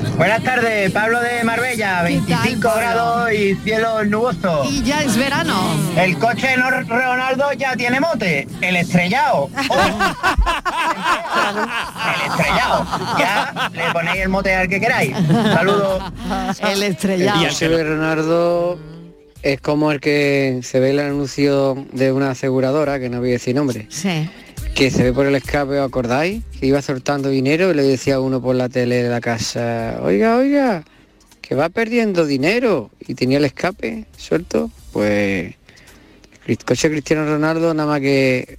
[0.21, 2.79] Buenas tardes, Pablo de Marbella, ¿Qué tal, 25 Pablo?
[2.79, 4.65] grados y cielo nuboso.
[4.69, 5.59] Y ya es verano.
[5.97, 9.49] El coche de Leonardo ya tiene mote, el estrellado.
[12.05, 12.85] el estrellado.
[13.17, 15.15] Ya le ponéis el mote al que queráis.
[15.55, 16.03] Saludos.
[16.69, 17.41] El estrellado.
[17.41, 18.79] Y el no- Leonardo
[19.41, 23.33] es como el que se ve el anuncio de una aseguradora, que no voy a
[23.33, 24.29] decir nombre, Sí.
[24.75, 26.43] Que se ve por el escape, ¿os acordáis?
[26.59, 29.99] Que iba soltando dinero y le decía a uno por la tele de la casa,
[30.01, 30.83] oiga, oiga,
[31.41, 35.55] que va perdiendo dinero y tenía el escape suelto, pues
[36.47, 38.57] el coche Cristiano Ronaldo nada más que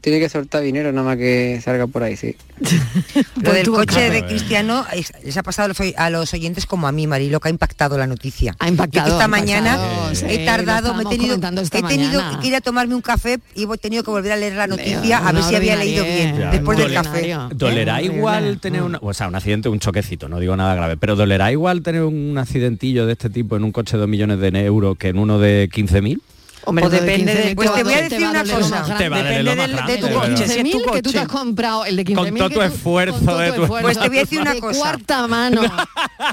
[0.00, 2.36] tiene que soltar dinero nada más que salga por ahí, sí.
[3.42, 7.06] Lo del coche de Cristiano es- les ha pasado a los, oyentes como a mí,
[7.06, 8.54] Marilo, que ha impactado la noticia.
[8.58, 11.38] Ha impactado, Yo que esta ha mañana impactado, sí, he tardado, me he tenido, he
[11.82, 12.40] tenido mañana.
[12.40, 15.18] que ir a tomarme un café y he tenido que volver a leer la noticia
[15.18, 17.36] a ver si había leído bien después del café.
[17.54, 21.16] ¿Dolerá igual tener un, o sea, un accidente, un choquecito, no digo nada grave, pero
[21.16, 24.48] ¿dolerá igual tener un accidentillo de este tipo en un coche de 2 millones de
[24.64, 26.20] euros que en uno de 15.000?
[26.68, 28.58] Hombre, Pues lo de depende 15.000 de- pues te voy a decir una cosa.
[28.58, 28.94] más grande.
[29.04, 30.54] Te va a doler Depende lo más del- de tu de coche, si es tu
[30.64, 31.18] 15.000 que tú te coche.
[31.18, 33.82] has comprado el de 15.000 Con todo que tu esfuerzo con todo de tu- esfuerzo.
[33.82, 34.78] Pues te voy a decir una de cosa.
[34.78, 35.62] cuarta mano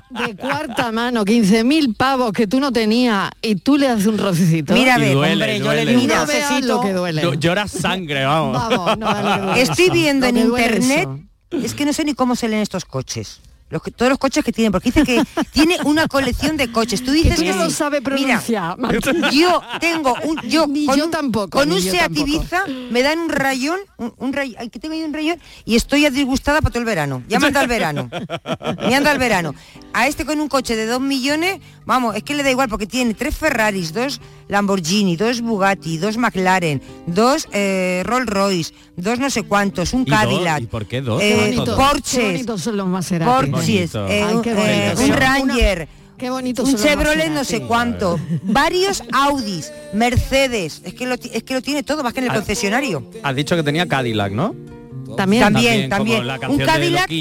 [0.09, 4.73] de cuarta mano 15.000 pavos que tú no tenías y tú le haces un rocecito
[4.73, 7.71] Mira, a Y ver, duele, hombre, yo le di un lo que duele Yo- Lloras
[7.71, 8.61] sangre, vamos.
[9.57, 11.07] Estoy viendo en internet,
[11.51, 13.39] es que no sé ni cómo se leen estos coches.
[13.75, 17.03] Los que- todos los coches que tiene, porque dice que tiene una colección de coches.
[17.03, 17.75] Tú dices tú que no sí.
[17.75, 19.21] sabe Mira, pronunciar, Martín.
[19.31, 22.11] yo tengo un yo Ni con yo un- tampoco, con un Seat.
[22.17, 25.75] Ibiza me dan un rayón, un, un ray- ay, que tengo ahí un rayón y
[25.75, 27.21] estoy disgustada para todo el verano.
[27.27, 28.09] Ya me anda el verano.
[28.87, 29.53] Me anda el verano.
[29.93, 32.85] A este con un coche de 2 millones, vamos, es que le da igual porque
[32.87, 39.29] tiene tres Ferraris, dos Lamborghini, dos Bugatti, dos McLaren, dos eh, Rolls Royce, dos no
[39.29, 40.19] sé cuántos, un ¿Y dos?
[40.19, 40.61] Cadillac.
[40.61, 41.21] ¿Y por qué dos?
[41.21, 41.77] eh, Qué bonito, Todos.
[41.77, 43.31] Qué Porches, bonitos son los Maserati.
[43.51, 44.07] Porches, Bonito.
[44.07, 44.61] eh, Ay, qué un- bonito.
[44.61, 50.93] eh, un una- Ranger, Qué bonitos un Chevrolet no sé cuánto, varios Audis, Mercedes, es
[50.93, 52.35] que lo, es que lo tiene todo más que en el Ah.
[52.35, 53.03] concesionario.
[53.21, 54.55] Has dicho que tenía Cadillac, ¿no?
[55.17, 55.43] También.
[55.43, 57.11] También, También, Un Cadillac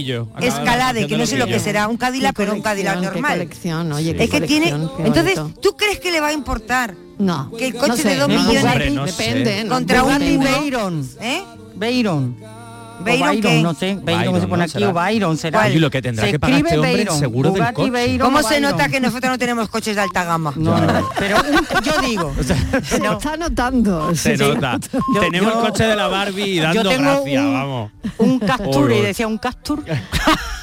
[0.41, 3.33] Escalade, que no sé lo que será, un Cadillac, pero un Cadillac normal.
[3.33, 4.17] colección, oye, Sí.
[4.17, 5.61] qué Es que tiene, entonces, bonito.
[5.61, 8.29] ¿tú crees que le va a importar no, que el no coche sé, de dos
[8.29, 9.13] no, millones Hombre, no sé.
[9.25, 9.71] depende, ¿no?
[9.75, 11.09] contra un Veyron.
[11.21, 11.43] ¿Eh?
[11.77, 12.37] Veyron.
[13.01, 13.63] O Byron, ¿qué?
[13.63, 13.99] no sé.
[14.03, 14.65] Byron, que se pone ¿no?
[14.65, 14.89] aquí ¿Será?
[14.89, 15.69] o Byron será.
[15.71, 17.75] Y lo que tendrá Se que pagar este escribe hombre el Veyron, seguro del Bugatti
[17.75, 17.91] coche.
[17.91, 18.71] Veyron ¿Cómo o se Byron.
[18.71, 20.53] nota que nosotros no tenemos coches de alta gama?
[20.57, 22.33] No, no, pero un- yo digo,
[22.85, 24.15] Se no, está notando.
[24.15, 24.43] Se sí.
[24.43, 24.79] nota.
[25.15, 27.91] Yo- Tenemos yo- el coche de la Barbie y dando yo tengo gracias, un, vamos.
[28.19, 29.03] un Castur y Horror.
[29.03, 29.85] decía un Castur.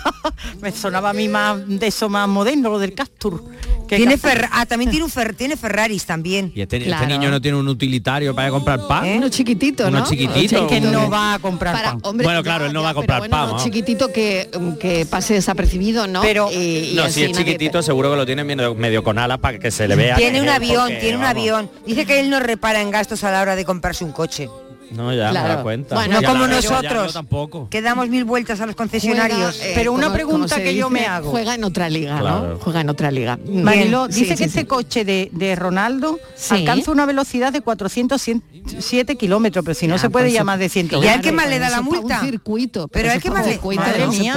[0.61, 3.43] Me sonaba a mí más de eso más moderno, lo del Castur.
[3.87, 6.53] Que Tiene Ferra- ah, también tiene, un Fer- tiene Ferraris también.
[6.55, 9.05] Y este, este niño no tiene un utilitario para comprar pan.
[9.05, 9.17] ¿Eh?
[9.17, 10.05] Uno chiquitito, Uno ¿no?
[10.05, 10.59] chiquitito.
[10.59, 10.91] Uno que Hombre.
[10.91, 11.99] no va a comprar Para, pan.
[12.03, 13.63] hombre, Bueno, claro, él no va a comprar pero bueno, pan, vamos.
[13.65, 16.21] chiquitito que, que pase desapercibido, ¿no?
[16.21, 19.17] Pero- Y- y No, así si es chiquitito seguro que lo tiene medio, medio con
[19.19, 20.15] alas para que se le vea.
[20.15, 21.69] Tiene que un avión, porque, tiene un vamos, avión.
[21.85, 24.47] Dice que él no repara en gastos a la hora de comprarse un coche.
[24.91, 25.56] No, ya me Claro.
[25.56, 25.95] da cuenta.
[25.95, 27.08] Bueno, No como nosotros.
[27.08, 27.67] yo tampoco.
[27.69, 29.56] Que damos mil vueltas a los concesionarios.
[29.58, 31.32] Juega, eh, Pero una como- pregunta como se que yo me hago.
[31.32, 32.47] Juega en otra liga, Claro.
[32.54, 32.60] ¿no?
[32.60, 33.39] Juega en otra liga.
[33.47, 34.58] Marilo, Sí, dice sí, que sí.
[34.60, 36.56] este coche de, de Ronaldo Sí.
[36.56, 40.69] alcanza una velocidad de 407 kilómetros, pero si no Ya, se puede pues, llamar de
[40.69, 42.19] 100 ¿Y al que más le da la multa?
[42.21, 42.88] Un circuito.
[42.88, 44.34] Pero hay que más- circuito, Madre se mía.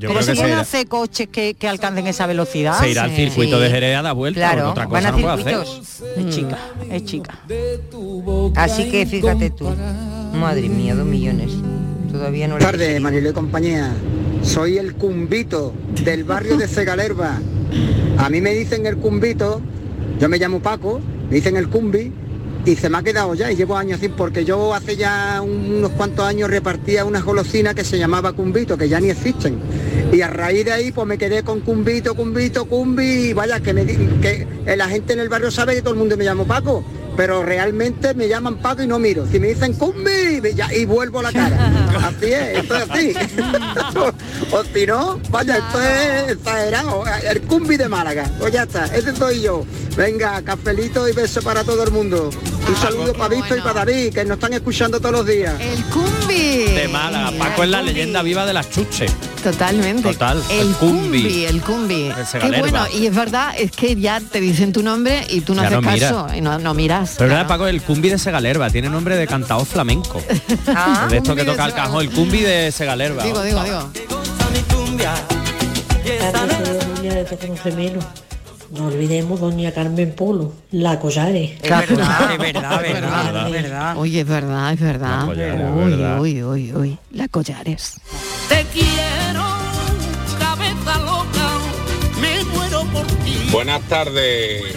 [0.00, 2.78] pero que pueden se- hacer coches que, que alcancen esa velocidad.
[2.80, 3.68] Se irá al circuito de.
[3.70, 4.40] Jerez a dar vuelta.
[4.40, 5.66] Claro, otra van cosa a no puede hacer.
[5.66, 6.02] circuitos.
[6.16, 6.58] Es chica,
[6.90, 7.38] es chica.
[8.56, 9.68] Así que fíjate tú.
[10.34, 11.52] Madre mía, dos millones.
[12.12, 13.92] Todavía no Buenas tardes, Mariló y compañía.
[14.42, 17.38] Soy el cumbito del barrio de Segalerba.
[18.18, 19.60] A mí me dicen el cumbito,
[20.18, 22.12] yo me llamo Paco, me dicen el cumbi
[22.64, 25.90] y se me ha quedado ya y llevo años así porque yo hace ya unos
[25.92, 29.58] cuantos años repartía unas golosinas que se llamaba cumbito, que ya ni existen.
[30.12, 33.72] Y a raíz de ahí pues me quedé con cumbito, cumbito, cumbi y vaya que,
[33.72, 36.84] me, que la gente en el barrio sabe que todo el mundo me llamo Paco.
[37.18, 39.26] Pero realmente me llaman Paco y no miro.
[39.26, 41.68] Si me dicen cumbi ya- y vuelvo la cara.
[42.06, 43.12] Así es, esto es así.
[44.52, 47.02] o si no, vaya, esto es exagerado.
[47.28, 48.30] El cumbi de Málaga.
[48.38, 49.64] Pues ya está, ese soy yo.
[49.96, 52.30] Venga, cafelito y beso para todo el mundo.
[52.68, 55.54] Un saludo para Víctor y para David, que nos están escuchando todos los días.
[55.60, 56.72] El cumbi.
[56.72, 57.32] De Málaga.
[57.36, 59.12] Paco es la leyenda viva de las chuches.
[59.42, 60.02] Totalmente.
[60.02, 61.22] Total, El, el cumbi.
[61.22, 61.44] cumbi.
[61.46, 62.12] el cumbi.
[62.34, 65.54] El Qué bueno, y es verdad, es que ya te dicen tu nombre y tú
[65.54, 67.07] no Ya haces no caso y no, no miras.
[67.16, 67.34] Pero claro.
[67.34, 70.22] verdad, Paco, el cumbi de Segalerba tiene nombre de cantador flamenco.
[70.68, 73.22] Ah, de esto que toca el cajón, el cumbi de Segalerba.
[73.24, 73.90] Digo, digo, digo.
[78.70, 81.52] No olvidemos doña Carmen Polo, la Collares.
[81.62, 83.96] Es verdad, es verdad, es verdad, es verdad.
[83.96, 85.24] Oye, es verdad, es verdad.
[85.24, 86.98] Collares, uy, uy, uy, uy.
[87.12, 87.94] La collares.
[88.48, 89.46] Te quiero,
[90.38, 91.48] cabeza loca,
[92.20, 93.48] me muero por ti.
[93.50, 94.76] Buenas tardes,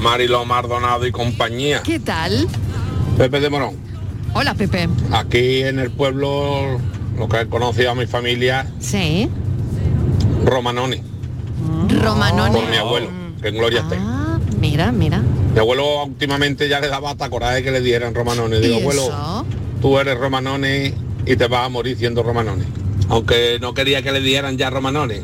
[0.00, 1.82] Marilo Mardonado y compañía.
[1.82, 2.46] ¿Qué tal?
[3.18, 3.76] Pepe de Morón.
[4.34, 4.88] Hola, Pepe.
[5.12, 6.78] Aquí en el pueblo,
[7.18, 9.28] lo que he conocido a mi familia, Sí.
[10.44, 11.02] Romanoni,
[12.02, 12.54] Romanoni.
[12.54, 13.08] por mi abuelo,
[13.42, 13.96] que en gloria esté.
[13.98, 15.20] Ah, mira, mira.
[15.52, 18.58] Mi abuelo últimamente ya le daba hasta coraje que le dieran Romanoni.
[18.58, 19.44] Digo, ¿Y abuelo, eso?
[19.82, 20.94] tú eres Romanoni
[21.26, 22.64] y te vas a morir siendo Romanoni.
[23.10, 25.16] Aunque no quería que le dieran ya Romanoni.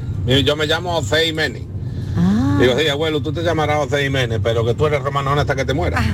[0.45, 1.63] Yo me llamo José Jiménez.
[2.59, 5.65] Digo, sí, abuelo, tú te llamarás José Jiménez, pero que tú eres Romanoni hasta que
[5.65, 6.05] te mueras.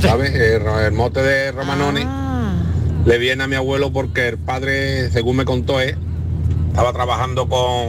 [0.00, 0.34] ¿Sabes?
[0.34, 2.52] El, el mote de Romanoni Ah.
[3.04, 5.96] le viene a mi abuelo porque el padre, según me contó, él,
[6.68, 7.88] estaba trabajando con,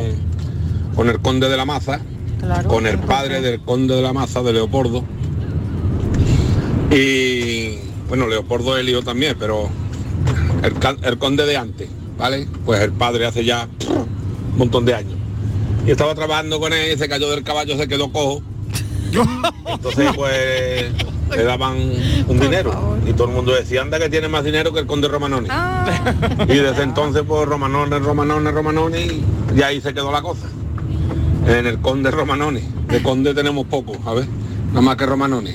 [0.95, 2.01] con el conde de la Maza,
[2.67, 5.03] con el padre del conde de la Maza, de Leopoldo.
[6.91, 7.77] Y
[8.09, 9.69] bueno, Leopoldo es el hijo también, pero
[11.03, 12.47] el conde de antes, ¿vale?
[12.65, 15.13] Pues el padre hace ya un montón de años.
[15.85, 18.41] Y estaba trabajando con él, se cayó del caballo, se quedó cojo.
[19.65, 20.91] Entonces pues
[21.35, 21.77] le daban
[22.27, 22.97] un dinero.
[23.07, 25.47] Y todo el mundo decía, anda que tiene más dinero que el conde Romanoni.
[26.47, 29.23] Y desde entonces pues Romanoni, Romanoni, Romanoni,
[29.55, 30.47] y ahí se quedó la cosa.
[31.47, 32.61] En el conde Romanoni.
[32.87, 34.27] De conde tenemos poco, a ver.
[34.69, 35.51] Nada más que Romanoni.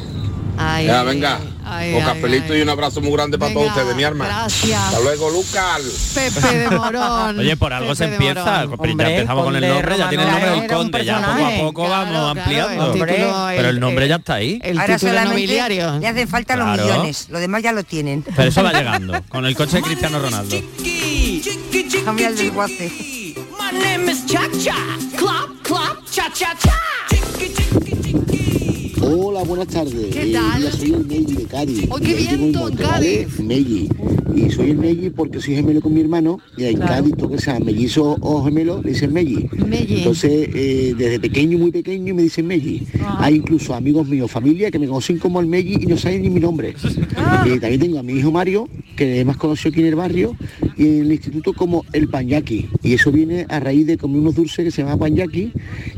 [0.59, 1.41] Ay, Ya, venga.
[1.69, 4.25] Ay, ay, cafelito y un abrazo muy grande para todos ustedes, mi arma.
[4.27, 4.81] gracias.
[4.81, 5.83] Hasta luego, Lucas.
[6.15, 7.39] Pepe de Morón.
[7.41, 10.09] Oye, por algo se Pepe de empieza, pero ya Hombre, empezamos con el nombre, ya
[10.09, 12.87] tiene el nombre del conde, un ya poco a poco vamos ampliando.
[12.87, 14.61] el título, pero el nombre ya está ahí.
[14.63, 15.99] El Ahora título solamente nobiliario.
[15.99, 16.77] le hacen falta Claro.
[16.77, 18.23] los millones, lo demás ya lo tienen.
[18.23, 20.57] Pero eso va llegando, con el coche de Cristiano Ronaldo.
[22.05, 23.35] Cambia el del guace.
[23.59, 24.77] My name is Cha Cha.
[25.17, 26.75] Clap, clap, cha cha cha.
[29.09, 30.13] Hola, buenas tardes.
[30.13, 30.59] ¿Qué Eh, tal?
[30.59, 31.87] mira, soy el Meiji de Cádiz.
[31.91, 33.47] ¡Oh, qué viento en.
[33.47, 33.89] Meiji.
[34.35, 37.39] Y soy el Meiji porque soy gemelo con mi hermano y en Cádiz, todo que
[37.39, 39.49] sea mellizo o gemelo, le dicen Meiji.
[39.65, 39.99] Meiji.
[39.99, 42.83] Entonces, eh, desde pequeño, muy pequeño, me dicen Meiji.
[43.19, 46.31] Hay incluso amigos míos, familia, que me conocen como el Meiji y no saben ni
[46.31, 46.75] mi nombre.
[47.47, 50.35] Y también tengo a mi hijo Mario, que es más conocido aquí en el barrio,
[50.79, 52.69] en el instituto como el Panyaki.
[52.83, 55.53] Y eso viene a raíz de comer unos dulces que se llama Panyaki,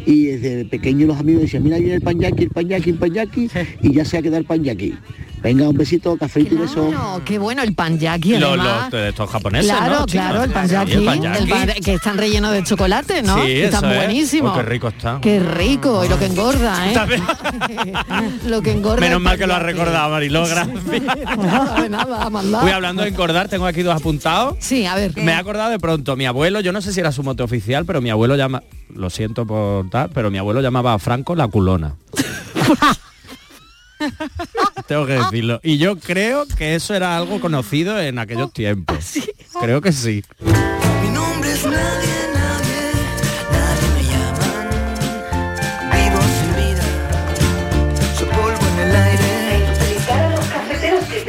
[0.06, 3.48] y desde pequeño los amigos decían, mira, viene el Panyaki, el Panyaki, el Panyaki,
[3.82, 4.94] y ya se va a quedar Panyaki.
[5.42, 6.88] Venga, un besito, café y beso.
[6.88, 8.82] Claro, qué bueno el panyaki Los, además.
[8.82, 10.06] los de estos japoneses, Claro, ¿no?
[10.06, 11.42] claro, el panyaki, el panyaki.
[11.42, 13.36] el pan- que están rellenos de chocolate, ¿no?
[13.36, 14.42] Sí, Que están eso es.
[14.42, 15.18] Oh, qué rico está.
[15.20, 16.94] Qué rico, y lo que engorda, ¿eh?
[18.46, 19.00] lo que engorda.
[19.00, 20.76] Menos mal que lo has recordado, Mariló, gracias.
[21.90, 22.28] nada.
[22.28, 24.56] Voy hablando de engordar, tengo aquí dos apuntados.
[24.60, 25.16] Sí, a ver.
[25.16, 27.84] Me he acordado de pronto, mi abuelo, yo no sé si era su mote oficial,
[27.84, 28.62] pero mi abuelo llama,
[28.94, 31.94] lo siento por tal, pero mi abuelo llamaba a Franco la culona.
[34.86, 35.60] Tengo que decirlo.
[35.62, 39.14] Y yo creo que eso era algo conocido en aquellos tiempos.
[39.60, 40.24] Creo que sí.
[40.40, 42.92] Mi nombre es nadie, nadie,
[43.52, 44.68] nadie me llaman.
[45.92, 46.84] Vivo sin vida,
[48.16, 49.28] soy polvo en el aire.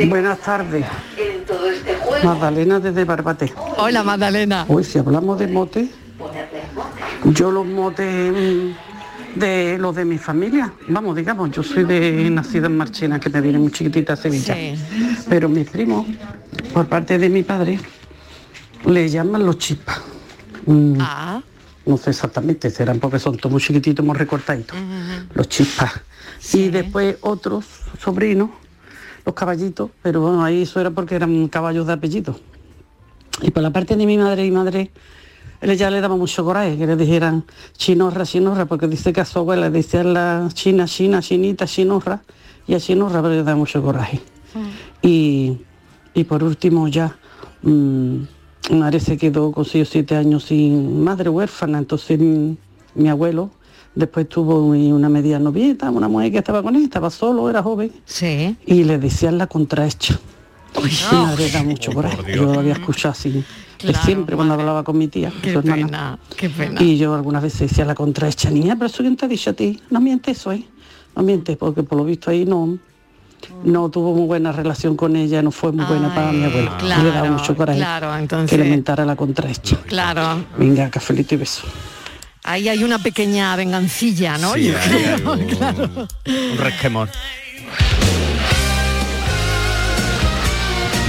[0.05, 0.85] Buenas tardes.
[2.23, 3.53] Magdalena desde Barbate.
[3.77, 4.65] Hola, Magdalena.
[4.67, 5.89] Hoy si hablamos de mote,
[7.25, 8.71] yo los motes mm,
[9.35, 13.41] de los de mi familia, vamos, digamos, yo soy de nacida en Marchena, que me
[13.41, 14.55] viene muy chiquitita a Sevilla.
[15.29, 16.07] Pero mis primos,
[16.73, 17.79] por parte de mi padre,
[18.85, 20.01] le llaman los chispas.
[20.65, 21.41] Mm, Ah.
[21.85, 24.77] No sé exactamente, serán porque son todos muy chiquititos, muy recortaditos.
[25.33, 25.91] Los chispas.
[26.53, 27.65] Y después otros
[27.97, 28.51] sobrinos,
[29.25, 32.39] los caballitos, pero bueno, ahí eso era porque eran caballos de apellido.
[33.41, 34.91] Y por la parte de mi madre y madre,
[35.61, 37.43] ya le daba mucho coraje, que le dijeran
[37.77, 42.21] chinorra, chinorra, porque dice que a su abuela decía la china, china, chinita, chinorra,
[42.67, 44.21] y a chinorra pero le da mucho coraje.
[45.01, 45.57] Y,
[46.13, 47.17] y por último ya,
[47.61, 48.17] mm,
[48.71, 52.53] mi madre se quedó con seis o siete años sin madre huérfana, entonces mm,
[52.95, 53.51] mi abuelo
[53.95, 57.91] después tuvo una media novieta, una mujer que estaba con él, estaba solo, era joven,
[58.05, 58.55] sí.
[58.65, 60.19] y le decían la contrahecha.
[60.81, 63.43] Mi madre da mucho coraje, yo lo había escuchado así,
[63.79, 65.85] Claro, siempre cuando hablaba con mi tía, Qué su hermana.
[65.85, 66.81] pena, qué pena.
[66.83, 69.53] Y yo algunas veces decía la contrahecha, niña, pero eso quién te ha dicho a
[69.53, 70.63] ti, no mientes eso, ¿eh?
[71.15, 72.77] No mientes, porque por lo visto ahí no,
[73.63, 76.77] no tuvo muy buena relación con ella, no fue muy buena para mi abuela.
[76.81, 79.77] y le daba claro, mucho coraje claro, que entonces- le mentara la contrahecha.
[79.87, 80.43] Claro.
[80.57, 81.63] Venga, cafelito y beso.
[82.43, 84.53] Ahí hay una pequeña vengancilla, ¿no?
[84.55, 85.89] Sí, Yo hay creo, algo- claro.
[86.51, 87.09] Un resquemor.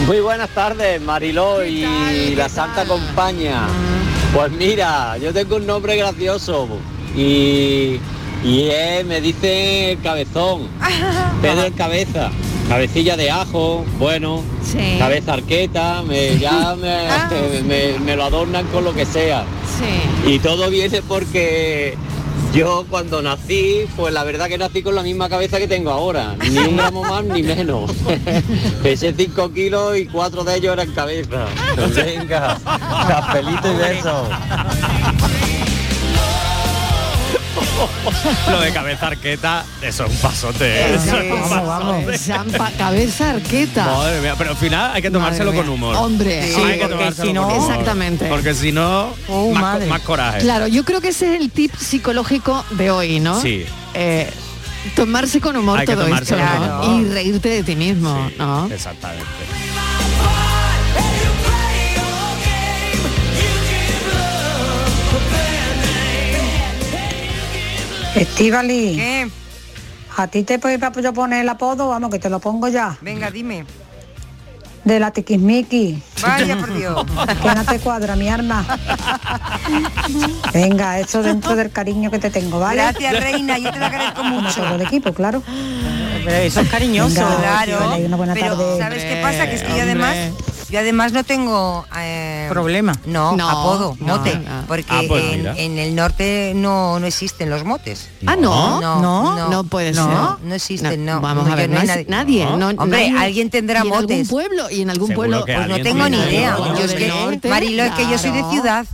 [0.07, 3.63] Muy buenas tardes, Mariló y la Santa Compañía.
[4.35, 6.69] Pues mira, yo tengo un nombre gracioso
[7.17, 7.99] y,
[8.45, 10.69] y es- me dice el cabezón,
[11.43, 12.31] Pedro el Cabeza,
[12.69, 14.97] cabecilla de ajo, bueno, Sí.
[14.99, 19.45] cabeza arqueta, me, ya me, me- me lo adornan con lo que sea.
[19.79, 20.31] Sí.
[20.33, 21.97] Y todo viene porque
[22.53, 26.37] yo cuando nací, pues la verdad que nací con la misma cabeza que tengo ahora,
[26.51, 27.91] ni un gramo más ni menos.
[28.83, 31.47] Pesé 5 kilos y cuatro de ellos eran cabeza.
[31.95, 32.59] Venga,
[33.09, 34.29] cafelito y besos.
[38.51, 40.95] Lo de cabeza arqueta, eso es un pasote.
[40.95, 42.19] Eso es un pasote.
[42.19, 43.85] Zampa- cabeza arqueta.
[43.87, 45.97] Madre mía, pero al final hay que tomárselo con humor.
[45.97, 47.71] Hombre, Sí, hay que porque tomárselo si no- con humor.
[47.71, 48.27] Exactamente.
[48.27, 50.41] Porque si no, Oh, más, coraje.
[50.41, 53.41] Claro, yo creo que ese es el tip psicológico de hoy, ¿no?
[53.41, 53.65] Sí.
[53.95, 54.31] Eh,
[54.97, 56.37] tomarse con humor Hay todo esto
[56.85, 58.67] y reírte de ti mismo, ¿no?
[58.73, 59.25] Exactamente.
[68.21, 69.31] Estivali.
[70.17, 71.89] ¿A ti te puede yo poner el apodo?
[71.89, 72.97] Vamos, que te lo pongo ya.
[73.01, 73.65] Venga, dime.
[74.85, 76.03] De la tiquismiqui.
[76.23, 77.05] Vaya, por Dios.
[77.43, 78.65] Que no te cuadra, mi arma.
[80.53, 82.83] Venga, eso dentro del cariño que te tengo, ¿vale?
[82.83, 84.63] Gracias, reina, yo te lo agradezco Como mucho.
[84.63, 85.43] todo el equipo, claro.
[86.25, 87.15] Pero eso es cariñoso.
[87.15, 87.73] Venga, Claro.
[87.73, 88.79] Estíbaliz, una buena Pero, tarde.
[88.79, 89.47] ¿sabes qué pasa?
[89.49, 90.17] Que es que yo además
[90.71, 92.93] Yo además no tengo eh, Problema.
[93.05, 94.65] No, No, apodo, no, mote, no.
[94.69, 95.25] porque Ah, pues
[95.57, 98.09] en, el norte no, no existen los motes.
[98.27, 100.47] Ah, no, no, no, puede no, ser.
[100.47, 101.21] No existen, no.
[101.21, 102.45] Vamos No, a ver, no, hay nadie.
[102.45, 104.29] No, Hombre, nadie- alguien tendrá y en algún motes.
[104.29, 105.45] pueblo y en algún Seguro pueblo.
[105.47, 106.57] Pues no tengo ni idea.
[106.57, 108.87] Yo es que, Marilo, es que yo soy de ciudad.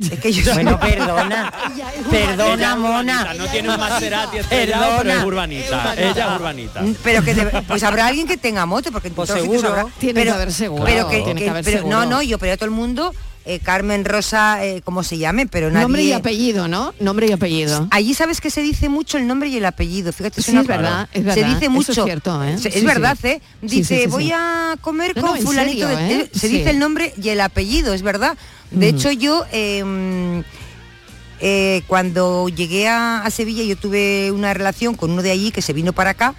[0.00, 1.52] Es que yo soy Bueno, perdona.
[1.76, 3.34] Ella Perdona, mona.
[3.34, 5.94] No tiene un Maserati estrellado, pero es urbanita.
[5.96, 6.84] Ella es urbanita.
[7.02, 9.68] Pero que debe- pues habrá alguien que tenga mote, porque Pues seguro.
[9.68, 9.86] habrá.
[9.98, 10.84] Tiene que pero, haber seguro.
[10.84, 12.06] Pero que, que- que haber pero- no, seguro.
[12.06, 13.12] no, yo pero a todo el mundo,
[13.48, 15.82] eh, Carmen Rosa, eh, como se llame, pero nadie.
[15.82, 16.94] Nombre y apellido, ¿no?
[17.00, 17.88] Nombre y apellido.
[17.90, 20.12] Allí sabes que se dice mucho el nombre y el apellido.
[20.12, 21.46] Fíjate, Sí, es verdad, es Se verdad.
[21.54, 21.92] dice Eso mucho.
[21.92, 22.58] es cierto, ¿eh?
[22.58, 22.86] Se- Es Sí, sí.
[22.86, 23.40] verdad, ¿eh?
[23.62, 25.88] Dice, sí, voy a comer No, con no, fulanito.
[25.88, 26.30] serio, de- ¿eh?
[26.34, 28.36] Se dice el nombre y el apellido, es verdad.
[28.70, 28.96] De Mm.
[28.96, 30.42] hecho, yo eh,
[31.40, 35.62] eh, cuando llegué a, a Sevilla, yo tuve una relación con uno de allí que
[35.62, 36.34] se vino para acá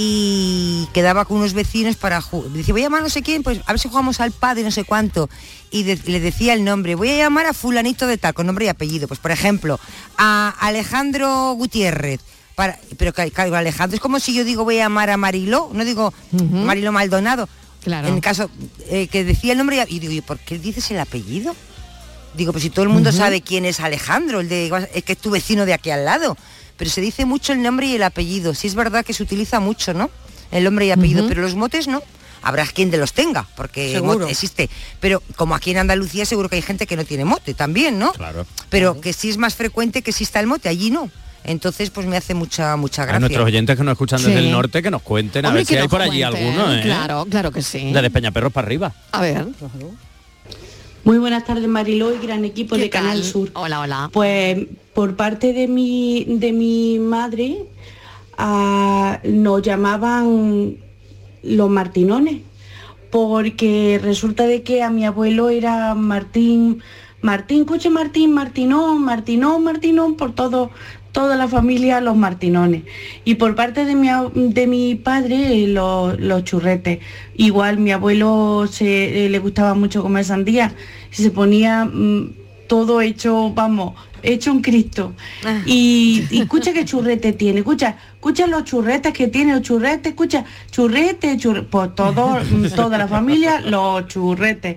[0.00, 2.52] y quedaba con unos vecinos para jugar.
[2.52, 4.62] Dice, voy a llamar a no sé quién, pues a ver si jugamos al padre,
[4.62, 5.28] no sé cuánto.
[5.72, 8.66] Y de- le decía el nombre, voy a llamar a fulanito de tal, con nombre
[8.66, 9.08] y apellido.
[9.08, 9.80] Pues por ejemplo,
[10.16, 12.20] a Alejandro Gutiérrez.
[12.54, 15.84] Para, pero claro, Alejandro es como si yo digo voy a llamar a Mariló, no
[15.84, 17.48] digo Mariló Maldonado.
[17.82, 18.06] Claro.
[18.06, 18.50] En el caso
[18.90, 21.56] eh, que decía el nombre y, digo, ¿y por qué dices el apellido?
[22.36, 25.18] Digo, pues si todo el mundo sabe quién es Alejandro, el de es que es
[25.18, 26.36] tu vecino de aquí al lado.
[26.78, 28.54] Pero se dice mucho el nombre y el apellido.
[28.54, 30.08] Sí es verdad que se utiliza mucho, ¿no?
[30.50, 32.02] El nombre y apellido, pero los motes no.
[32.40, 34.70] Habrá quien de los tenga, porque mote existe.
[35.00, 38.12] Pero como aquí en Andalucía seguro que hay gente que no tiene mote también, ¿no?
[38.12, 38.46] Claro.
[38.70, 41.10] Pero que sí es más frecuente que exista el mote, allí no.
[41.44, 43.20] Entonces, pues me hace mucha, mucha A gracia.
[43.20, 44.46] nuestros oyentes que nos escuchan desde Sí.
[44.46, 46.80] el norte que nos cuenten a ver si que hay por allí alguno, ¿eh?
[46.82, 47.90] Claro, claro que sí.
[47.92, 48.92] Desde Peñaperros para arriba.
[49.12, 49.46] A ver.
[51.08, 53.24] Muy buenas tardes Mariló y gran equipo ¿Qué de Canal?
[53.24, 53.48] Sur.
[53.54, 54.10] Hola, hola.
[54.12, 57.64] Pues por parte de mi, de mi madre
[58.36, 60.76] ah, nos llamaban
[61.42, 62.42] los martinones,
[63.10, 66.82] porque resulta de que a mi abuelo era Martín,
[67.22, 70.70] Martín, coche Martín, Martinón, Martinón, Martinón, por todo,
[71.12, 72.82] toda la familia los martinones.
[73.24, 76.98] Y por parte de mi, de mi padre los, los churretes.
[77.34, 80.74] Igual mi abuelo se, le gustaba mucho comer sandía
[81.12, 82.32] y se ponía mm,
[82.68, 85.14] todo hecho, vamos, hecho un Cristo.
[85.66, 90.44] Y, y escucha qué churrete tiene, escucha, escucha los churretes que tiene, los churretes, escucha,
[90.70, 92.38] churrete, churrete, pues todo,
[92.76, 94.76] toda la familia, los churretes.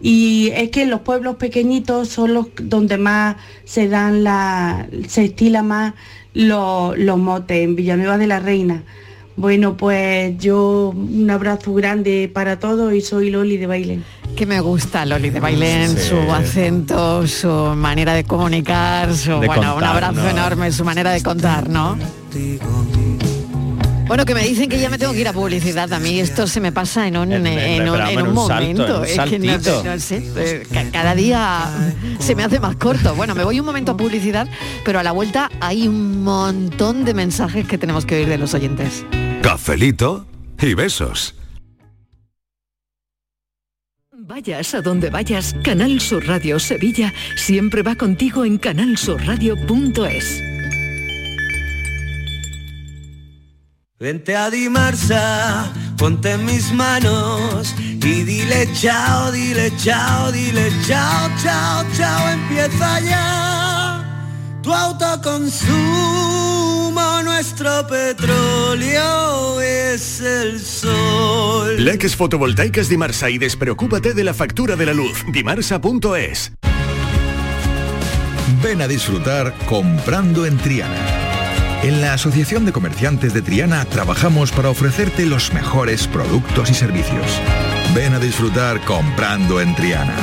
[0.00, 5.62] Y es que los pueblos pequeñitos son los donde más se dan la, se estila
[5.62, 5.94] más
[6.34, 8.84] los, los motes, en Villanueva de la Reina.
[9.34, 13.98] Bueno, pues yo un abrazo grande para todos y soy Loli de Baile.
[14.36, 16.08] Que me gusta Loli de Bailén, Sí.
[16.08, 20.28] su acento, su manera de comunicar, su De bueno, un abrazo ¿no?
[20.28, 21.96] enorme, su manera de contar, ¿no?
[24.08, 25.90] Bueno, que me dicen que ya me tengo que ir a publicidad.
[25.92, 28.82] A mí esto se me pasa en un, En- en, en- un, en momento.
[28.84, 31.70] en un es que no, no sé, eh, ca- cada día
[32.18, 33.14] se me hace más corto.
[33.14, 34.48] Bueno, me voy un momento a publicidad,
[34.84, 38.52] pero a la vuelta hay un montón de mensajes que tenemos que oír de los
[38.54, 39.04] oyentes.
[39.42, 40.26] Cafelito
[40.60, 41.34] y besos.
[44.24, 50.40] Vayas a donde vayas, Canal Sur Radio Sevilla siempre va contigo en canalsurradio.es.
[53.98, 61.84] Vente a Dimarsa, ponte en mis manos y dile chao, dile chao, dile chao, chao,
[61.96, 63.81] chao, empieza ya
[64.62, 65.72] tu autoconsumo,
[67.24, 71.84] nuestro petróleo es el sol.
[71.84, 75.24] Leques fotovoltaicas Dimarsa y despreocúpate de la factura de la luz.
[75.32, 76.52] Dimarsa.es.
[78.62, 80.94] Ven a disfrutar comprando en Triana.
[81.82, 87.26] En la Asociación de Comerciantes de Triana trabajamos para ofrecerte los mejores productos y servicios.
[87.92, 90.14] Ven a disfrutar comprando en Triana.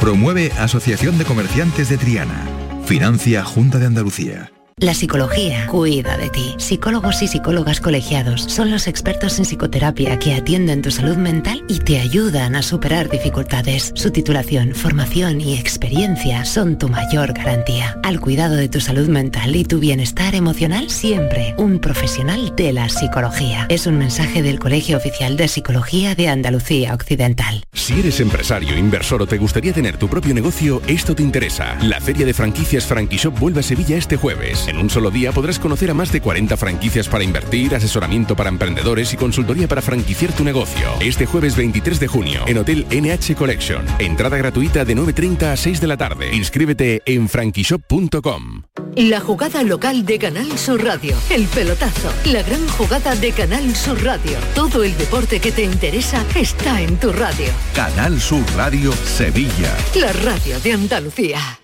[0.00, 2.51] Promueve Asociación de Comerciantes de Triana.
[2.86, 4.52] Financia Junta de Andalucía.
[4.78, 6.54] La psicología cuida de ti.
[6.58, 11.78] Psicólogos y psicólogas colegiados son los expertos en psicoterapia que atienden tu salud mental y
[11.78, 13.92] te ayudan a superar dificultades.
[13.94, 17.98] Su titulación, formación y experiencia son tu mayor garantía.
[18.02, 22.88] Al cuidado de tu salud mental y tu bienestar emocional, siempre un profesional de la
[22.88, 23.66] psicología.
[23.68, 27.64] Es un mensaje del Colegio Oficial de Psicología de Andalucía Occidental.
[27.72, 31.76] Si eres empresario, inversor o te gustaría tener tu propio negocio, esto te interesa.
[31.82, 34.61] La Feria de Franquicias Franquishop vuelve a Sevilla este jueves.
[34.66, 38.50] En un solo día podrás conocer a más de 40 franquicias para invertir, asesoramiento para
[38.50, 40.90] emprendedores y consultoría para franquiciar tu negocio.
[41.00, 43.84] Este jueves 23 de junio, en Hotel NH Collection.
[43.98, 46.34] Entrada gratuita de 9.30 a 6 de la tarde.
[46.34, 48.62] Inscríbete en franquishop.com.
[48.96, 51.16] La jugada local de Canal Sur Radio.
[51.30, 52.12] El pelotazo.
[52.26, 54.36] La gran jugada de Canal Sur Radio.
[54.54, 57.46] Todo el deporte que te interesa está en tu radio.
[57.74, 59.76] Canal Sur Radio Sevilla.
[59.94, 61.61] La radio de Andalucía.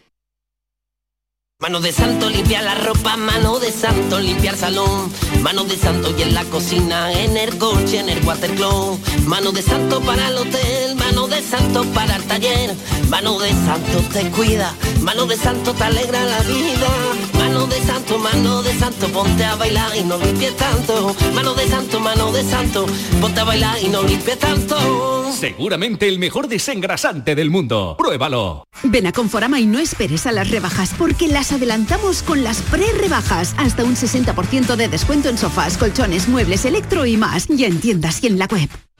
[1.61, 6.23] Mano de santo limpia la ropa, mano de santo limpiar salón, mano de santo y
[6.23, 10.95] en la cocina, en el coche, en el watercloak, mano de santo para el hotel,
[10.95, 12.77] mano de santo para el taller,
[13.09, 16.91] mano de santo te cuida, mano de santo te alegra la vida,
[17.49, 21.67] mano de santo, mano de santo, ponte a bailar y no limpies tanto, mano de
[21.67, 22.87] santo, mano de santo,
[23.21, 25.33] ponte a bailar y no limpies tanto.
[25.33, 27.97] Seguramente el mejor desengrasante del mundo.
[27.99, 28.65] Pruébalo.
[28.83, 33.55] Ven a Conforama y no esperes a las rebajas porque las adelantamos con las pre-rebajas.
[33.57, 37.49] Hasta un 60% de descuento en sofás, colchones, muebles, electro y más.
[37.49, 38.69] Y en tiendas y en la web.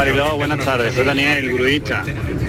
[0.00, 2.02] Mariló, buenas tardes, soy Daniel, gruista.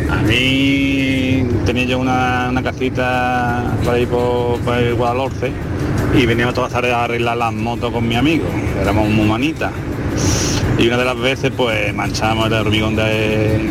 [0.09, 5.51] A mí tenía yo una, una casita por ahí por, por el Guadalhorce
[6.17, 8.45] y veníamos todas las tardes a arreglar las motos con mi amigo,
[8.81, 9.73] éramos muy manitas.
[10.79, 13.69] Y una de las veces pues manchamos el hormigón de,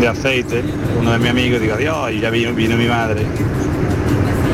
[0.00, 0.64] de aceite,
[0.98, 3.22] uno de mis amigos, digo adiós, y ya vino, vino mi madre.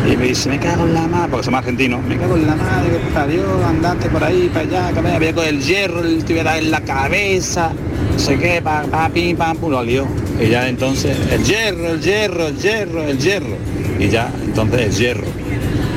[0.07, 2.57] Y me dice, me cago en la madre, porque somos argentinos, me cago en la
[2.57, 6.25] madre, que parió, andate por ahí, para allá, que me había con el hierro, el
[6.25, 7.73] tuviera en la cabeza,
[8.13, 10.07] no sé qué, pa, pa, pim, pam, pum, lo lió.
[10.41, 13.57] Y ya entonces, el hierro, el hierro, el hierro, el hierro.
[13.99, 15.27] Y ya, entonces el hierro.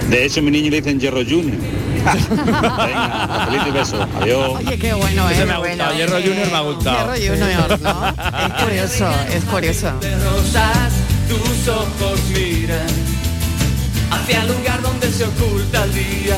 [0.10, 1.58] De hecho, mi niño le dicen hierro junior.
[2.04, 4.08] Venga, feliz y beso.
[4.20, 4.60] Adiós.
[4.60, 5.46] Oye, qué bueno, Ese ¿eh?
[5.46, 7.16] me ha gustado, Hierro Junior me ha gustado.
[7.16, 8.08] Hierro Junior, ¿no?
[8.10, 9.92] Es curioso, es curioso.
[10.26, 10.94] Rosas,
[11.30, 13.13] tus ojos miran
[14.14, 16.38] hacia el lugar donde se oculta el día.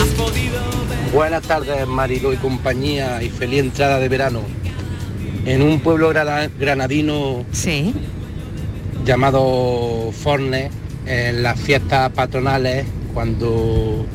[0.00, 1.12] Has podido ver.
[1.12, 4.40] Buenas tardes, Marilo y compañía, y feliz entrada de verano.
[5.46, 7.44] En un pueblo grana- granadino
[9.04, 10.70] llamado Fornes,
[11.06, 14.06] en las fiestas patronales, cuando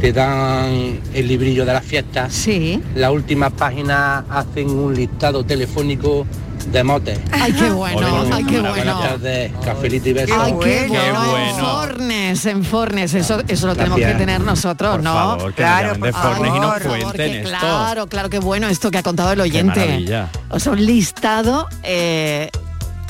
[0.00, 2.46] te dan el librillo de las fiestas,
[2.94, 6.26] las últimas páginas hacen un listado telefónico
[6.72, 7.18] de motes.
[7.30, 9.00] Ay, qué bueno, ay, qué bueno.
[9.00, 10.36] tardes, cafelito y besos.
[10.38, 15.02] Ay, qué bueno, en Fornes, en Fornes, eso, eso lo tenemos que tener nosotros, Por
[15.02, 15.12] ¿no?
[15.12, 17.48] favor, que Claro, de y cuenten esto.
[17.58, 20.26] Claro, claro, qué bueno esto que ha contado el oyente.
[20.50, 22.50] O sea, un listado eh,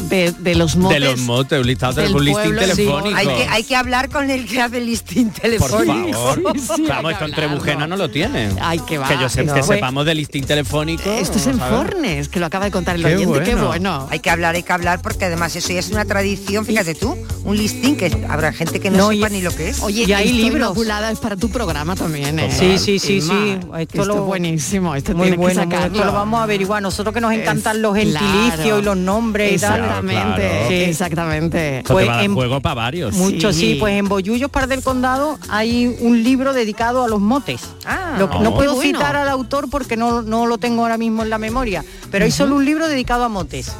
[0.05, 1.01] de, de los motes.
[1.01, 2.70] De los motes, un listado, del un listín pueblo, sí.
[2.76, 3.16] telefónico.
[3.16, 6.12] Hay que, hay que hablar con el que hace el listín Por telefónico.
[6.12, 6.53] favor.
[6.55, 7.32] Sí, sí, Vamos, que esto en.
[7.32, 8.51] Trebujena no lo tiene.
[8.61, 9.09] Ay, que va.
[9.09, 9.55] Que yo sé, No.
[9.55, 11.11] que sepamos del listín telefónico.
[11.11, 11.76] Esto es en ¿sabes?
[11.90, 13.66] Fornes, que lo acaba de contar el Qué oyente, qué bueno.
[13.68, 14.07] bueno.
[14.11, 17.16] Hay que hablar, hay que hablar, porque además eso ya es una tradición, fíjate tú,
[17.44, 19.80] un listín que habrá gente que no, No, sepa y- ni lo que es.
[19.82, 20.57] Oye, Y hay libros.
[20.70, 22.51] inoculada, es para tu programa también, ¿eh?
[22.51, 23.59] Sí, sí, sí, sí.
[23.78, 25.94] Esto, es lo- buenísimo, esto Muy bueno, que muy- sacarlo.
[25.97, 26.82] esto lo vamos a averiguar.
[26.82, 29.86] Nosotros que nos encantan los gentilicios y los nombres y tal.
[29.87, 30.68] Exactamente, Claro.
[30.68, 30.74] Sí.
[30.74, 31.84] exactamente.
[31.87, 33.14] Pues en- juego para varios.
[33.14, 33.76] Mucho sí.
[33.80, 37.62] pues en Bollullos Par del Condado hay un libro dedicado a los motes.
[37.84, 38.55] Ah, Lo- no Oh.
[38.55, 38.99] puedo Qué bueno.
[38.99, 42.30] citar al autor porque no, no lo tengo ahora mismo en la memoria, pero hay
[42.30, 43.72] solo un libro dedicado a motes.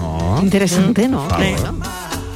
[0.00, 0.38] Oh.
[0.42, 1.26] Interesante, ¿no?
[1.28, 1.80] Bueno.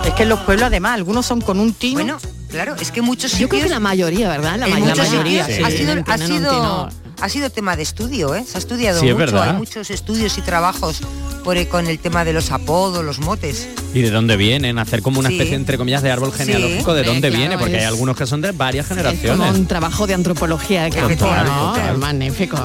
[0.05, 1.95] Es que en los pueblos además algunos son con un tino.
[2.01, 2.19] Bueno,
[2.49, 4.57] claro, es que muchos Yo creo que la mayoría, ¿verdad?
[4.59, 5.45] La, en ma- la muchos mayoría.
[5.45, 6.89] ha sí, sido, ha.
[7.21, 8.45] Ha sido tema de estudio, ¿eh?
[8.47, 9.51] Se ha estudiado Sí, es mucho, verdad.
[9.51, 11.01] hay muchos estudios y trabajos
[11.45, 13.69] por, con el tema de los apodos, los motes.
[13.95, 14.79] ¿Y de dónde vienen?
[14.79, 15.37] Hacer como una Sí.
[15.37, 16.39] especie, entre comillas, de árbol Sí.
[16.45, 16.95] genealógico.
[16.95, 17.59] ¿De dónde claro, viene?
[17.59, 19.55] Porque hay es- algunos que son de varias Es como generaciones.
[19.59, 21.47] un trabajo de antropología de Total.
[21.93, 22.57] Es magnífico.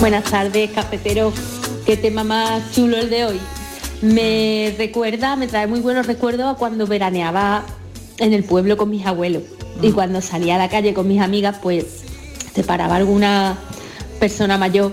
[0.00, 1.32] Buenas tardes, cafetero.
[1.86, 3.40] Qué tema más chulo el de hoy.
[4.02, 7.64] Me recuerda, me trae muy buenos recuerdos a cuando veraneaba
[8.18, 9.42] en el pueblo con mis abuelos.
[9.82, 11.84] Y cuando salía a la calle con mis amigas, pues
[12.52, 13.56] te paraba alguna
[14.18, 14.92] persona mayor,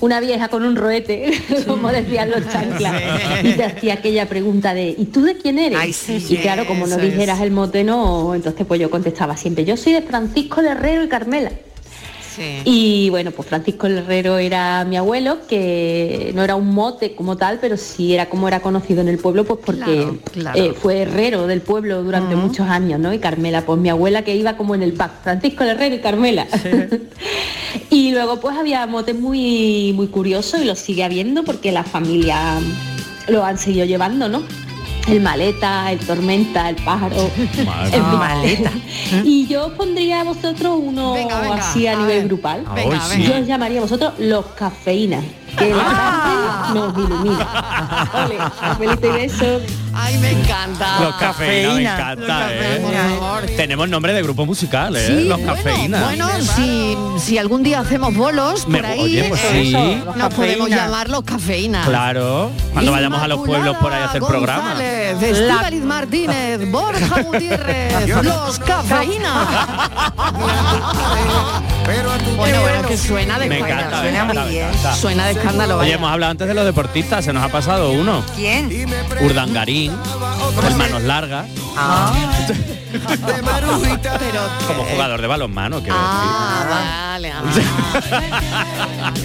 [0.00, 1.32] una vieja con un roete,
[1.66, 3.02] como decían los chanclas,
[3.42, 5.78] y te hacía aquella pregunta de ¿y tú de quién eres?
[5.80, 7.02] Ay, sí, y claro, como no es.
[7.02, 11.04] dijeras el mote no, entonces pues yo contestaba siempre, yo soy de Francisco de Herrero
[11.04, 11.50] y Carmela.
[12.38, 12.62] Sí.
[12.64, 17.36] Y bueno, pues Francisco el Herrero era mi abuelo, que no era un mote como
[17.36, 20.58] tal, pero sí era como era conocido en el pueblo, pues porque Claro, claro.
[20.58, 23.12] eh, fue herrero del pueblo durante muchos años, ¿no?
[23.12, 25.98] Y Carmela, pues mi abuela que iba como en el pack, Francisco el Herrero y
[26.00, 26.46] Carmela.
[27.90, 32.58] y luego pues había motes muy, muy curiosos y los sigue habiendo porque la familia
[33.28, 34.42] lo han seguido llevando, ¿no?
[35.10, 37.16] El maleta, el tormenta, el pájaro.
[37.38, 38.18] En fin.
[38.18, 38.70] Maleta.
[39.24, 41.14] Y yo pondría a vosotros uno
[41.52, 42.64] así a, nivel grupal.
[42.74, 43.22] Venga, sí.
[43.22, 45.24] Yo os llamaría a vosotros los cafeínas.
[45.58, 47.46] Que la tarde nos ilumina.
[48.24, 49.62] Ole, cafelito y besos.
[50.00, 51.00] Ay, me encanta.
[51.00, 53.54] Los cafeína, me encanta, ¿eh?
[53.56, 55.06] Tenemos nombre de grupo musical, ¿eh?
[55.06, 56.02] Sí, los bueno, cafeína.
[56.04, 59.72] Bueno, si, si algún día hacemos bolos Me- por ahí, oye, pues eh, sí.
[59.72, 60.76] nos Los podemos cafeína.
[60.84, 61.84] llamar los cafeína.
[61.84, 64.68] Claro, cuando vayamos a los pueblos por ahí a hacer programa.
[64.74, 69.46] González, Estíbaliz Martínez, Borja Gutiérrez, los cafeína.
[72.36, 74.94] bueno, bueno, que suena de Me encanta, encanta, me encanta.
[74.94, 75.94] Suena de escándalo, Oye, vaya.
[75.96, 78.22] hemos hablado antes de los deportistas, se nos ha pasado uno.
[78.36, 78.68] ¿Quién?
[79.22, 79.92] Urdangarín,
[80.68, 81.46] el manos largas,
[81.76, 82.12] Ah.
[84.66, 86.66] como jugador de balonmano, quiero Ah,
[87.14, 87.32] vale.
[87.32, 87.42] ah.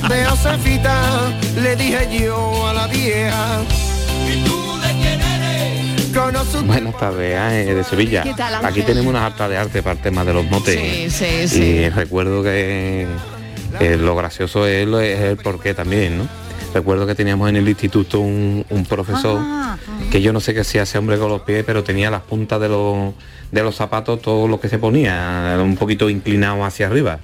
[0.09, 1.01] De Josefita
[1.61, 3.61] le dije yo a la vieja.
[4.28, 6.05] ¿Y tú de quién eres?
[6.13, 7.34] Conozco Buenas tardes,
[7.67, 8.24] eh, de Sevilla.
[8.24, 10.76] ¿Qué tal, Aquí tenemos una harta de arte para el tema de los motes.
[10.80, 11.89] Sí, sí, Y sí.
[11.89, 13.07] recuerdo que
[13.80, 16.28] eh, lo gracioso es, lo- es el porqué también, ¿no?
[16.74, 19.39] Recuerdo que teníamos en el instituto un, un profesor
[20.11, 22.59] que yo no sé qué hacía ese hombre con los pies, pero tenía las puntas
[22.59, 23.13] de los,
[23.51, 27.19] de los zapatos todo lo que se ponía, un poquito inclinado hacia arriba.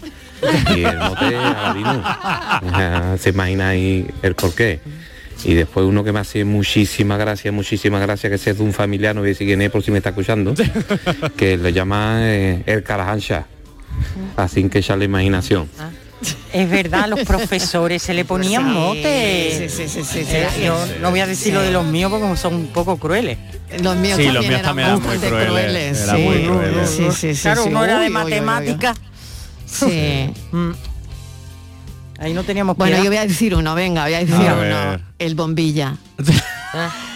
[0.76, 1.32] Y el mote.
[1.32, 4.80] Ya Se imagina ahí el porqué.
[5.46, 8.74] Y después uno que me hace muchísima gracia, muchísima gracia, que ese es de un
[8.74, 10.54] familiar, no voy a decir quién es por si me está escuchando,
[11.38, 13.46] que le llama eh, el carajancha.
[14.36, 15.70] Así que echar la imaginación.
[16.52, 19.72] Es verdad, los profesores se le ponían Sí, motes.
[19.72, 20.36] sí, sí, sí, sí, sí.
[20.36, 23.38] Eh, yo no voy a decir lo de los míos porque son un poco crueles.
[23.82, 26.22] Los míos Sí, los también míos eran también eran muy crueles, eran sí.
[26.24, 26.90] muy crueles.
[26.90, 27.70] Sí, sí, sí, claro, sí.
[27.70, 28.98] uno era de matemáticas.
[29.66, 30.34] Sí.
[32.18, 33.04] Ahí no teníamos Bueno, piedad.
[33.04, 34.56] yo voy a decir uno, venga, voy a decir A uno.
[34.56, 35.00] ver.
[35.20, 35.96] El bombilla.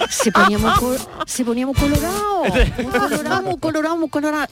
[0.09, 0.95] Se ponía muy, co-
[1.25, 2.43] se ponía muy colorado,
[2.83, 4.47] muy colorado, muy colorado, muy colorado.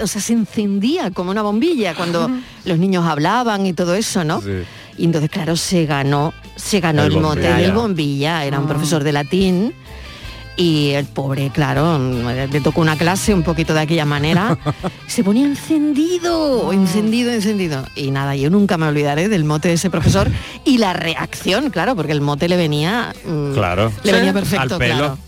[0.00, 2.30] O sea, se encendía como una bombilla cuando
[2.64, 4.42] los niños hablaban y todo eso, ¿no?
[4.98, 8.44] Y entonces, claro, se ganó, se ganó El el, mote del bombilla.
[8.44, 9.74] Era un profesor de latín.
[10.58, 14.56] Y el pobre, claro, le tocó una clase un poquito de aquella manera.
[15.06, 17.84] se ponía encendido, encendido, encendido.
[17.94, 20.30] Y nada, yo nunca me olvidaré del mote de ese profesor
[20.64, 23.12] y la reacción, claro, porque el mote le venía...
[23.26, 23.92] mm, Claro.
[24.02, 24.96] Le venía perfecto, Al pelo.
[24.96, 25.18] claro.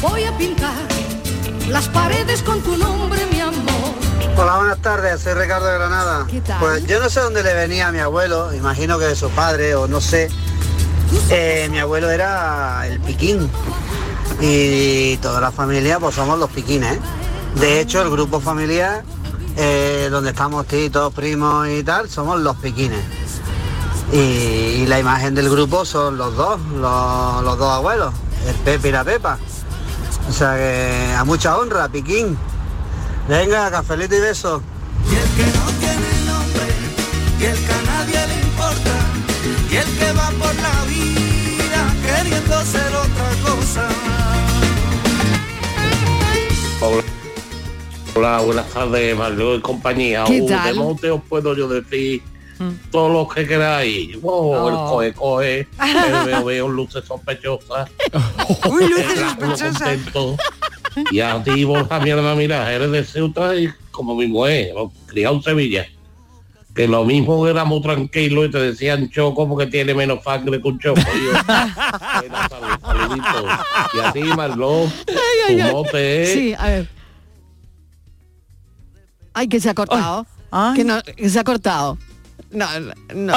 [0.00, 0.72] Voy a pintar
[1.68, 3.60] las paredes con tu nombre, mi amor.
[4.36, 6.26] Hola, buenas tardes, soy Ricardo de Granada.
[6.30, 6.58] ¿Qué tal?
[6.60, 9.74] Pues yo no sé dónde le venía a mi abuelo, imagino que de su padre
[9.74, 10.30] o no sé.
[11.30, 13.50] Eh, mi abuelo era el piquín
[14.40, 16.98] y toda la familia pues somos los piquines.
[17.56, 19.02] De hecho, el grupo familiar
[19.56, 23.00] eh, donde estamos titos, primos y tal, somos los piquines.
[24.12, 28.12] Y, la imagen del grupo son los dos, los, dos abuelos,
[28.46, 29.38] el Pepe y la Pepa.
[30.28, 32.36] O sea que a mucha honra, piquín.
[33.28, 34.62] Venga, cafelito y beso.
[37.38, 37.79] y
[39.70, 43.88] y el que va por la vida queriendo ser otra cosa.
[46.80, 47.02] Hola,
[48.14, 50.24] Hola, buenas tardes, Mario y compañía.
[50.26, 50.74] ¿Qué Uh, tal?
[50.74, 52.22] de monte os puedo yo decir
[52.90, 54.16] todos los que queráis.
[54.22, 57.88] Oh, El coe coe, el veo veo, luces sospechosas.
[58.68, 60.38] Uy, luces sospechosas.
[61.12, 64.74] Y a ti, Borja, mierda, mira, eres de Ceuta y como mi mujer,
[65.06, 65.86] criado en Sevilla.
[66.80, 70.78] Que lo mismo éramos tranquilos y te decían choco porque tiene menos sangre que un
[70.78, 70.98] choco.
[70.98, 71.32] Y yo,
[72.20, 73.46] "Buena salud, saludito".
[73.92, 74.90] Y a ti, Marlon,
[75.46, 76.88] tu mote es Sí, a ver.
[79.34, 80.26] Ay, que se ha cortado.
[80.74, 81.98] Que, no, que se ha cortado.
[82.50, 82.66] No,
[83.14, 83.34] no.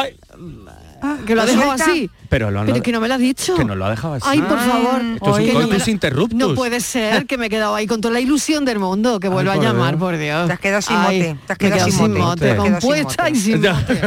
[1.26, 2.10] Que lo ha ¿lo dejado así.
[2.30, 3.56] Pero lo han- Pero que no me lo has dicho.
[3.56, 4.26] Que no lo ha dejado así.
[4.28, 5.02] Ay, por favor.
[5.02, 6.40] Esto es un Que no me coitus lo- interruptus.
[6.40, 9.28] No puede ser que me he quedado ahí con toda la ilusión del mundo, que
[9.28, 10.00] vuelva a llamar, Dios.
[10.00, 10.48] por Dios.
[10.48, 12.56] Te has quedado sin Ay, mote, te has quedado sin mote.
[12.56, 14.02] compuesta y sin mote.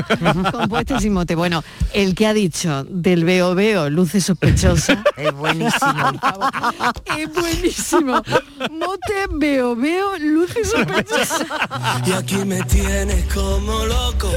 [0.52, 1.34] compuesta y sin mote.
[1.34, 4.98] Bueno, el que ha dicho del veo veo, luces sospechosas.
[5.16, 6.12] Es buenísimo.
[7.16, 8.22] es buenísimo.
[8.70, 11.42] Mote veo veo, luces sospechosas.
[12.06, 14.30] Y aquí me tienes como loco,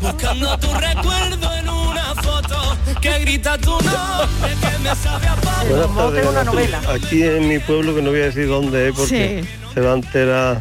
[0.00, 5.88] buscando tu recuerdo en una foto que grita tu nombre que me sabe a palo.
[5.88, 6.88] Buenas tardes, Beatriz.
[6.88, 9.44] Aquí en mi pueblo, que no voy a decir dónde es porque
[9.74, 10.60] se va a enterar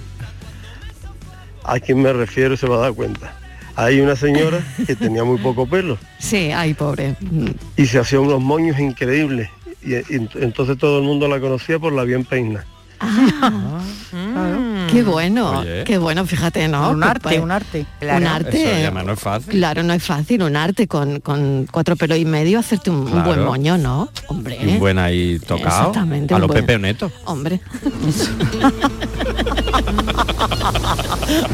[1.64, 3.34] a quién me refiero se va a dar cuenta.
[3.76, 7.16] Hay una señora que tenía muy poco pelo Sí, ay, pobre.
[7.76, 9.50] Y se hacía unos moños increíbles.
[9.84, 12.66] Y, y ent- entonces todo el mundo la conocía por la bien peina.
[13.00, 14.18] Qué
[14.98, 15.84] Qué bueno, Oye.
[15.84, 16.90] qué bueno, fíjate, ¿no?
[16.90, 17.86] Un arte, un arte.
[18.02, 18.74] Un Eso arte.
[18.78, 19.52] además no es fácil.
[19.54, 23.12] Claro, no es fácil, un arte con, con cuatro pelos y medio, hacerte un, un
[23.12, 23.46] buen Claro.
[23.46, 24.10] moño, ¿no?
[24.28, 24.58] Hombre.
[24.60, 25.90] Y un buen ahí tocado.
[25.90, 27.12] Exactamente, A un los buen- Pepe Neto.
[27.26, 27.62] Hombre.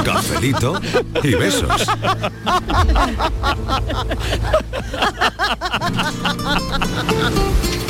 [0.06, 0.80] Cafelito
[1.24, 1.86] y besos.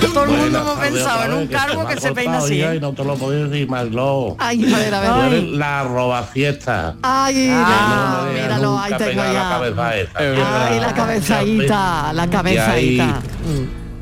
[0.00, 2.60] Todo el mundo hemos pensado en un vez, que se peina así.
[2.60, 3.16] Y no te lo
[3.48, 4.36] decir, Mariló.
[4.38, 5.42] Ay, ver, a ver.
[5.42, 6.94] La roba fiesta.
[7.02, 7.52] Ay,
[8.34, 9.60] míralo, ahí tengo ya.
[9.84, 13.20] Ay, la cabezadita, la cabezadita.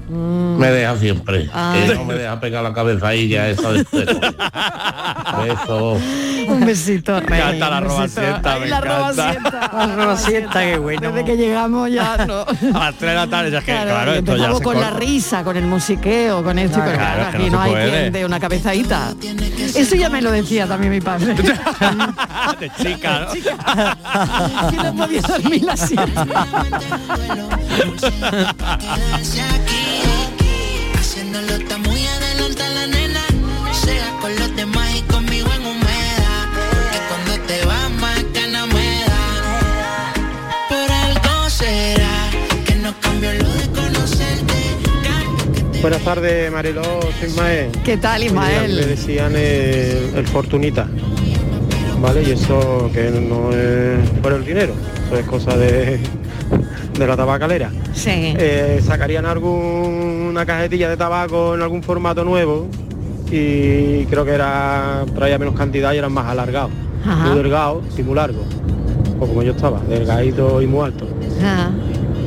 [0.09, 1.51] Me deja siempre.
[1.53, 1.89] Ay.
[1.89, 4.01] Que no me deja pegar la cabeza ahí ya eso de Eso.
[6.49, 7.41] Un besito, Rey.
[7.41, 8.97] encanta la robasienta, me la encanta.
[8.97, 9.71] robasienta.
[9.87, 11.13] La robasienta, qué bueno.
[11.13, 12.41] Desde que llegamos ya no.
[12.41, 12.47] A
[12.87, 14.81] las 3 de la tarde, ya es que, Claro, claro, y esto ya se con
[14.81, 17.61] la risa, con el musiqueo, con esto y con Claro, claro, es que aquí no
[17.61, 17.91] hay puede.
[18.01, 19.13] quien de una cabezadita.
[19.75, 21.35] Eso ya me lo decía también mi padre.
[22.61, 23.33] de chica, ¿no?
[24.71, 26.27] que no podía dormir la siesta.
[31.29, 33.21] Haciéndolo está muy adelante la nena.
[33.75, 36.47] Sea con los demás y conmigo en humedad.
[36.71, 40.15] Porque cuando te vas más ganas me da.
[40.71, 42.31] Por algo será
[42.65, 44.55] que no cambio lo de conocerte.
[45.83, 46.83] Buenas tardes, Mariló,
[47.21, 47.73] soy Ismael.
[47.85, 48.77] ¿Qué tal, Me Ismael?
[48.89, 50.89] decían el, el Fortunita.
[52.01, 52.23] ¿Vale?
[52.23, 54.73] Y eso que no es por el dinero,
[55.09, 56.01] eso es cosa de,
[56.99, 57.71] de la tabacalera.
[57.93, 58.35] Sí.
[58.37, 62.67] Eh, sacarían alguna cajetilla de tabaco en algún formato nuevo
[63.31, 66.71] y creo que era traía menos cantidad y eran más alargados.
[67.05, 68.45] Muy delgados y muy largos.
[69.21, 71.09] O como yo estaba, delgadito y muy alto.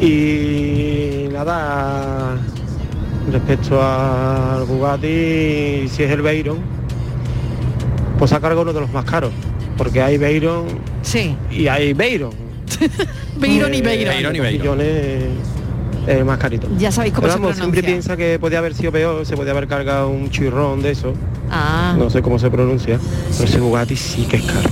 [0.01, 2.37] Y nada,
[3.31, 6.57] respecto al Bugatti, si es el Veyron,
[8.17, 9.31] pues sacar uno de los más caros,
[9.77, 10.65] porque hay Veyron
[11.01, 11.35] sí.
[11.51, 12.50] y hay Veyron.
[13.37, 14.33] Veyron y Veyron.
[14.33, 16.67] Veyron y más carito.
[16.77, 19.51] Ya sabéis cómo Pero se vamos, siempre piensa que podía haber sido peor, se podía
[19.51, 21.13] haber cargado un chirrón de eso.
[21.49, 21.95] Ah.
[21.97, 22.99] No sé cómo se pronuncia,
[23.37, 24.69] pero ese Bugatti sí que es caro.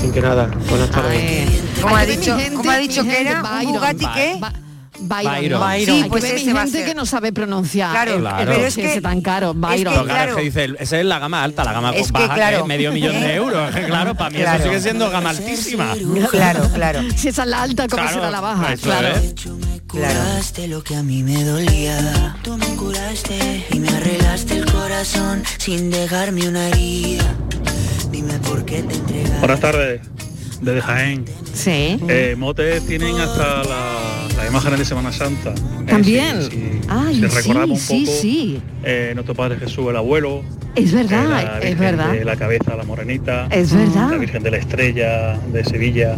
[0.00, 1.62] Sin que nada, buenas tardes.
[1.80, 3.42] ¿Cómo ha dicho, gente- cómo ha dicho que gente, era?
[3.62, 3.72] ¿Un.
[3.72, 4.40] Bugatti qué?
[5.00, 5.32] Byron.
[5.34, 5.60] Byron.
[5.60, 5.96] Byron.
[6.02, 6.88] Sí, pues ese va a gente ser.
[6.88, 7.90] que no sabe pronunciar.
[7.92, 8.38] Claro, el- Claro.
[8.40, 9.76] el pero es coche ese que- tan caro, Byron.
[9.76, 10.30] Pero claro, claro.
[10.32, 12.58] es que dice, esa es la gama alta, la gama Es que, baja, que claro.
[12.58, 13.68] es medio millón de euros.
[13.70, 14.58] Es que, claro, para mí Claro.
[14.58, 15.94] eso sigue siendo gama altísima.
[16.30, 17.00] Claro, claro.
[17.16, 18.72] Si esa es la alta, ¿cómo Claro, será la baja?
[18.72, 19.08] eso Claro.
[19.16, 19.34] es.
[19.86, 22.36] Curaste lo que a mí me dolía.
[22.42, 27.24] Tú me curaste y me arreglaste el corazón sin dejarme una herida.
[28.10, 29.38] Dime por qué te entregaste.
[29.38, 30.00] Buenas tardes,
[30.60, 31.24] desde Jaén.
[31.54, 31.98] Sí.
[32.08, 35.50] Eh, motes tienen hasta la- imágenes de Semana Santa.
[35.50, 36.42] Eh, También.
[36.42, 38.62] si- si- Ay, si sí, recordamos sí, un poco sí.
[38.84, 40.42] eh, nuestro Padre Jesús, el abuelo.
[40.74, 42.12] Es eh, verdad, es verdad.
[42.12, 43.46] De la cabeza, la morenita.
[43.50, 44.10] Es verdad.
[44.10, 46.16] La Virgen de la Estrella, de Sevilla,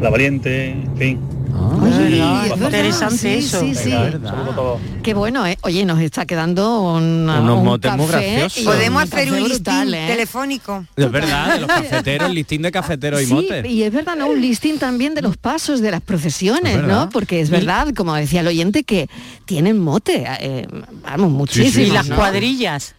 [0.00, 1.20] la Valiente, en fin.
[1.54, 2.20] Oye, Sí,
[2.52, 3.60] es Interesante sí, eso.
[3.60, 3.90] Sí, sí.
[3.90, 4.80] Venga, saludo a todos.
[5.02, 5.58] Qué bueno, ¿eh?
[5.62, 8.58] Oye, nos está quedando un, Unos un motes muy graciosos.
[8.58, 10.06] y Podemos hacer un brutal, listín ¿eh?
[10.08, 10.84] telefónico.
[10.96, 13.66] Es verdad, de los cafeteros, el listín de cafeteros y Sí, motes.
[13.66, 14.28] y es verdad, ¿no?
[14.28, 16.82] Un listing también de los pasos de las procesiones.
[16.82, 17.08] ¿no?
[17.10, 19.08] Porque es verdad, como decía el oyente, que
[19.44, 20.66] tienen mote, eh,
[21.02, 21.88] vamos, muchísimos.
[21.88, 22.16] y las ¿no?
[22.16, 22.94] cuadrillas.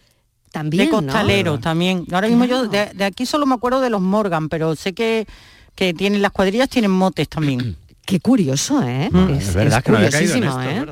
[0.50, 1.60] También, de costaleros ¿no?
[1.60, 2.04] también.
[2.12, 5.26] Ahora mismo yo de, de aquí solo me acuerdo de los Morgan, pero sé que,
[5.74, 7.74] que tienen las cuadrillas tienen motes también.
[8.04, 9.08] Qué curioso, ¿eh?
[9.36, 10.56] Es, es verdad que no había caído en esto.
[10.56, 10.86] curiosísimo, es ¿eh?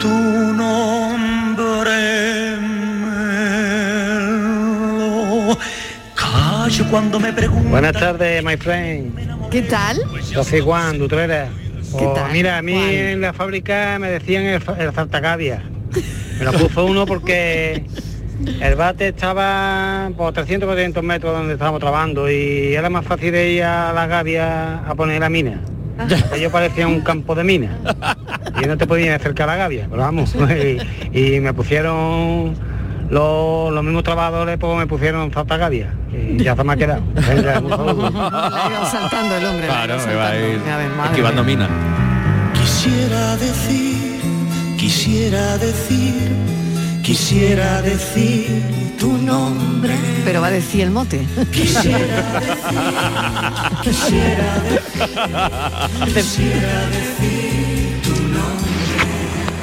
[0.00, 0.08] Tu
[0.54, 2.66] nombre me
[5.48, 5.58] lo
[6.14, 7.70] callo cuando me preguntan.
[7.70, 9.48] Buenas tardes, my friend.
[9.50, 9.98] ¿Qué tal?
[10.30, 11.48] Yo soy Juan, Dutrera.
[11.98, 12.88] ¿Qué Oh, tal, Mira, a mí Juan?
[12.90, 15.62] en la fábrica me decían el, el zartacavia.
[16.38, 17.84] Me lo puso uno porque
[18.60, 23.52] el bate estaba por 300 400 metros donde estábamos trabajando y era más fácil de
[23.52, 25.60] ir a la gavia a poner la mina.
[25.98, 27.78] Aquello parecía un campo de mina.
[28.62, 30.34] Y no te podías acercar a la gavia, pero vamos.
[31.12, 32.54] y, y me pusieron
[33.10, 35.92] los, los mismos trabajadores, pues me pusieron zartacavia.
[36.12, 37.02] Y ya se me ha quedado.
[37.14, 37.54] Venga,
[38.90, 39.66] saltando el hombre.
[39.66, 40.60] Claro, me va a ir
[41.04, 41.68] esquivando mina.
[42.54, 44.20] Quisiera decir,
[44.76, 46.30] quisiera decir,
[47.06, 48.48] quisiera decir
[48.98, 49.94] tu nombre.
[50.24, 51.20] Pero va a decir el mote.
[51.52, 51.98] Quisiera
[52.40, 52.80] decir,
[53.80, 58.72] quisiera decir, quisiera decir tu nombre.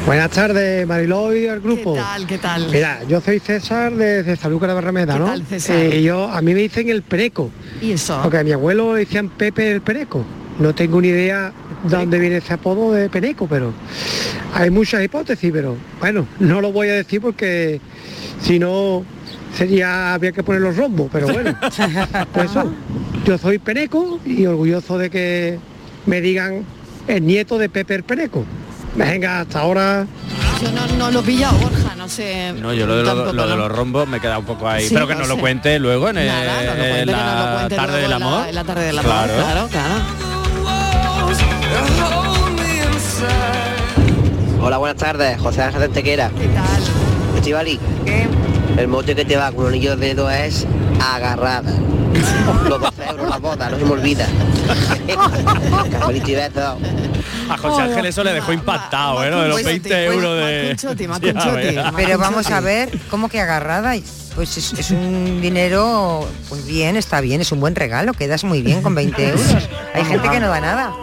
[0.05, 1.95] Buenas tardes, Mariló y al grupo.
[1.95, 2.27] ¿Qué tal?
[2.27, 2.69] ¿Qué tal?
[2.71, 5.25] Mira, yo soy César de Saluca de Barrameda, ¿Qué ¿no?
[5.25, 5.75] tal, César?
[5.75, 8.19] Eh, yo, a mí me dicen el pereco, ¿Y eso?
[8.21, 10.23] porque a mi abuelo le decían Pepe el pereco.
[10.59, 11.51] No tengo ni idea
[11.83, 13.73] de dónde viene ese apodo de Peneco, pero
[14.53, 17.81] hay muchas hipótesis, pero bueno, no lo voy a decir porque
[18.41, 19.03] si no
[19.57, 21.55] sería había que poner los rombos, pero bueno.
[22.33, 22.71] Pues eso,
[23.25, 25.59] yo soy Peneco y orgulloso de que
[26.05, 26.63] me digan
[27.07, 28.45] el nieto de Pepe el Peneco.
[28.95, 30.05] Venga, hasta ahora.
[30.61, 32.53] Yo no, no lo he pillado, Borja, no sé.
[32.53, 34.87] No, yo lo de, lo- tampoco, lo los rombos me queda un poco ahí.
[34.87, 35.41] Sí, pero que no nos lo sé.
[35.41, 38.47] cuente luego en, la tarde del amor.
[38.47, 39.33] en la tarde del amor, Claro.
[39.33, 40.22] claro, claro.
[44.61, 45.39] Hola, buenas tardes.
[45.41, 46.29] José Ángel de Antequera.
[46.29, 47.35] ¿Qué tal?
[47.35, 47.79] Estivali.
[48.77, 50.65] El mote que te va con un anillo de dedo es
[51.01, 51.73] agarrada.
[52.69, 54.27] Los 12 euros la bota, no se me olvida.
[57.49, 59.29] A José Ángel eso le dejó impactado, ¿eh?
[59.29, 60.75] Lo de los 20 euros de...
[61.95, 63.93] Pero vamos a ver, ¿cómo que agarrada?
[64.35, 68.61] Pues es, es un dinero, pues bien, está bien, es un buen regalo, quedas muy
[68.61, 69.69] bien con 20 euros.
[69.93, 70.93] Hay gente que no da nada.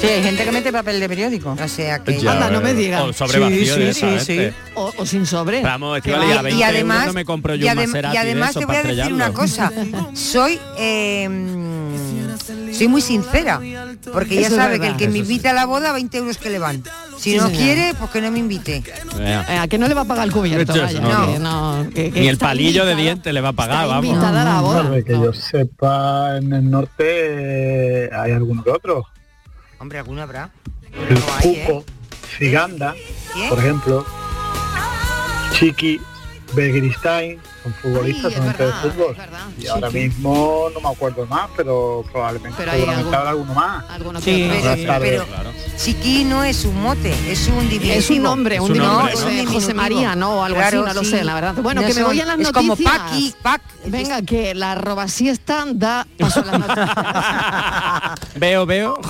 [0.00, 1.56] Sí, hay gente que mete papel de periódico.
[1.60, 2.18] O sea que...
[2.20, 3.02] Ya, Anda, no me digas.
[3.02, 4.54] o sobre vacío directamente.
[4.74, 5.62] O, o sin sobre.
[5.62, 8.64] Vamos, a 20 y además, no me compro yo y un adem- y además te
[8.64, 9.72] voy a decir una cosa.
[10.14, 13.60] Soy eh, mm, soy muy sincera,
[14.12, 15.32] porque ya Eso sabe que el que me Eso sí.
[15.32, 16.82] invita a la boda, 20 euros que le van.
[17.16, 18.82] Si Sí, no quiere, pues que no me invite.
[19.20, 20.72] Eh, ¿A que no le va a pagar el cubierto?
[20.72, 21.32] Vaya, no.
[21.32, 24.06] que no, que- que Ni el palillo de dientes le va a pagar, está vamos.
[24.06, 25.02] invitada a la boda.
[25.04, 27.04] Que yo sepa, en el norte
[28.06, 29.06] eh, hay alguno que otro.
[29.84, 30.48] Hombre, alguno habrá.
[31.10, 31.64] El No hay, ¿eh?
[31.66, 31.84] Cuco,
[32.38, 32.94] Ciganda,
[33.34, 33.50] ¿Quién?
[33.50, 34.06] por ejemplo.
[35.52, 36.00] Chiqui,
[36.54, 39.16] Begristain, son futbolistas, son gente de fútbol.
[39.58, 43.84] Y ahora mismo no me acuerdo más, pero probablemente Pero hay algún- habrá alguno más.
[43.90, 45.22] Alguno Sí, pero- tardes.
[45.22, 47.92] pero- Chiqui no es un mote, es un diminutivo.
[47.94, 49.60] Es un nombre, un No, es un José, diminutivo.
[49.60, 50.38] José María, ¿no?
[50.38, 51.54] O algo así, Claro, no lo sé, la verdad.
[51.62, 52.78] Bueno, No que me son- voy a las es noticias.
[52.78, 53.60] como Paqui, Pac.
[53.86, 56.90] Venga, que la roba siesta da paso a las noticias.
[58.36, 59.00] Veo, veo.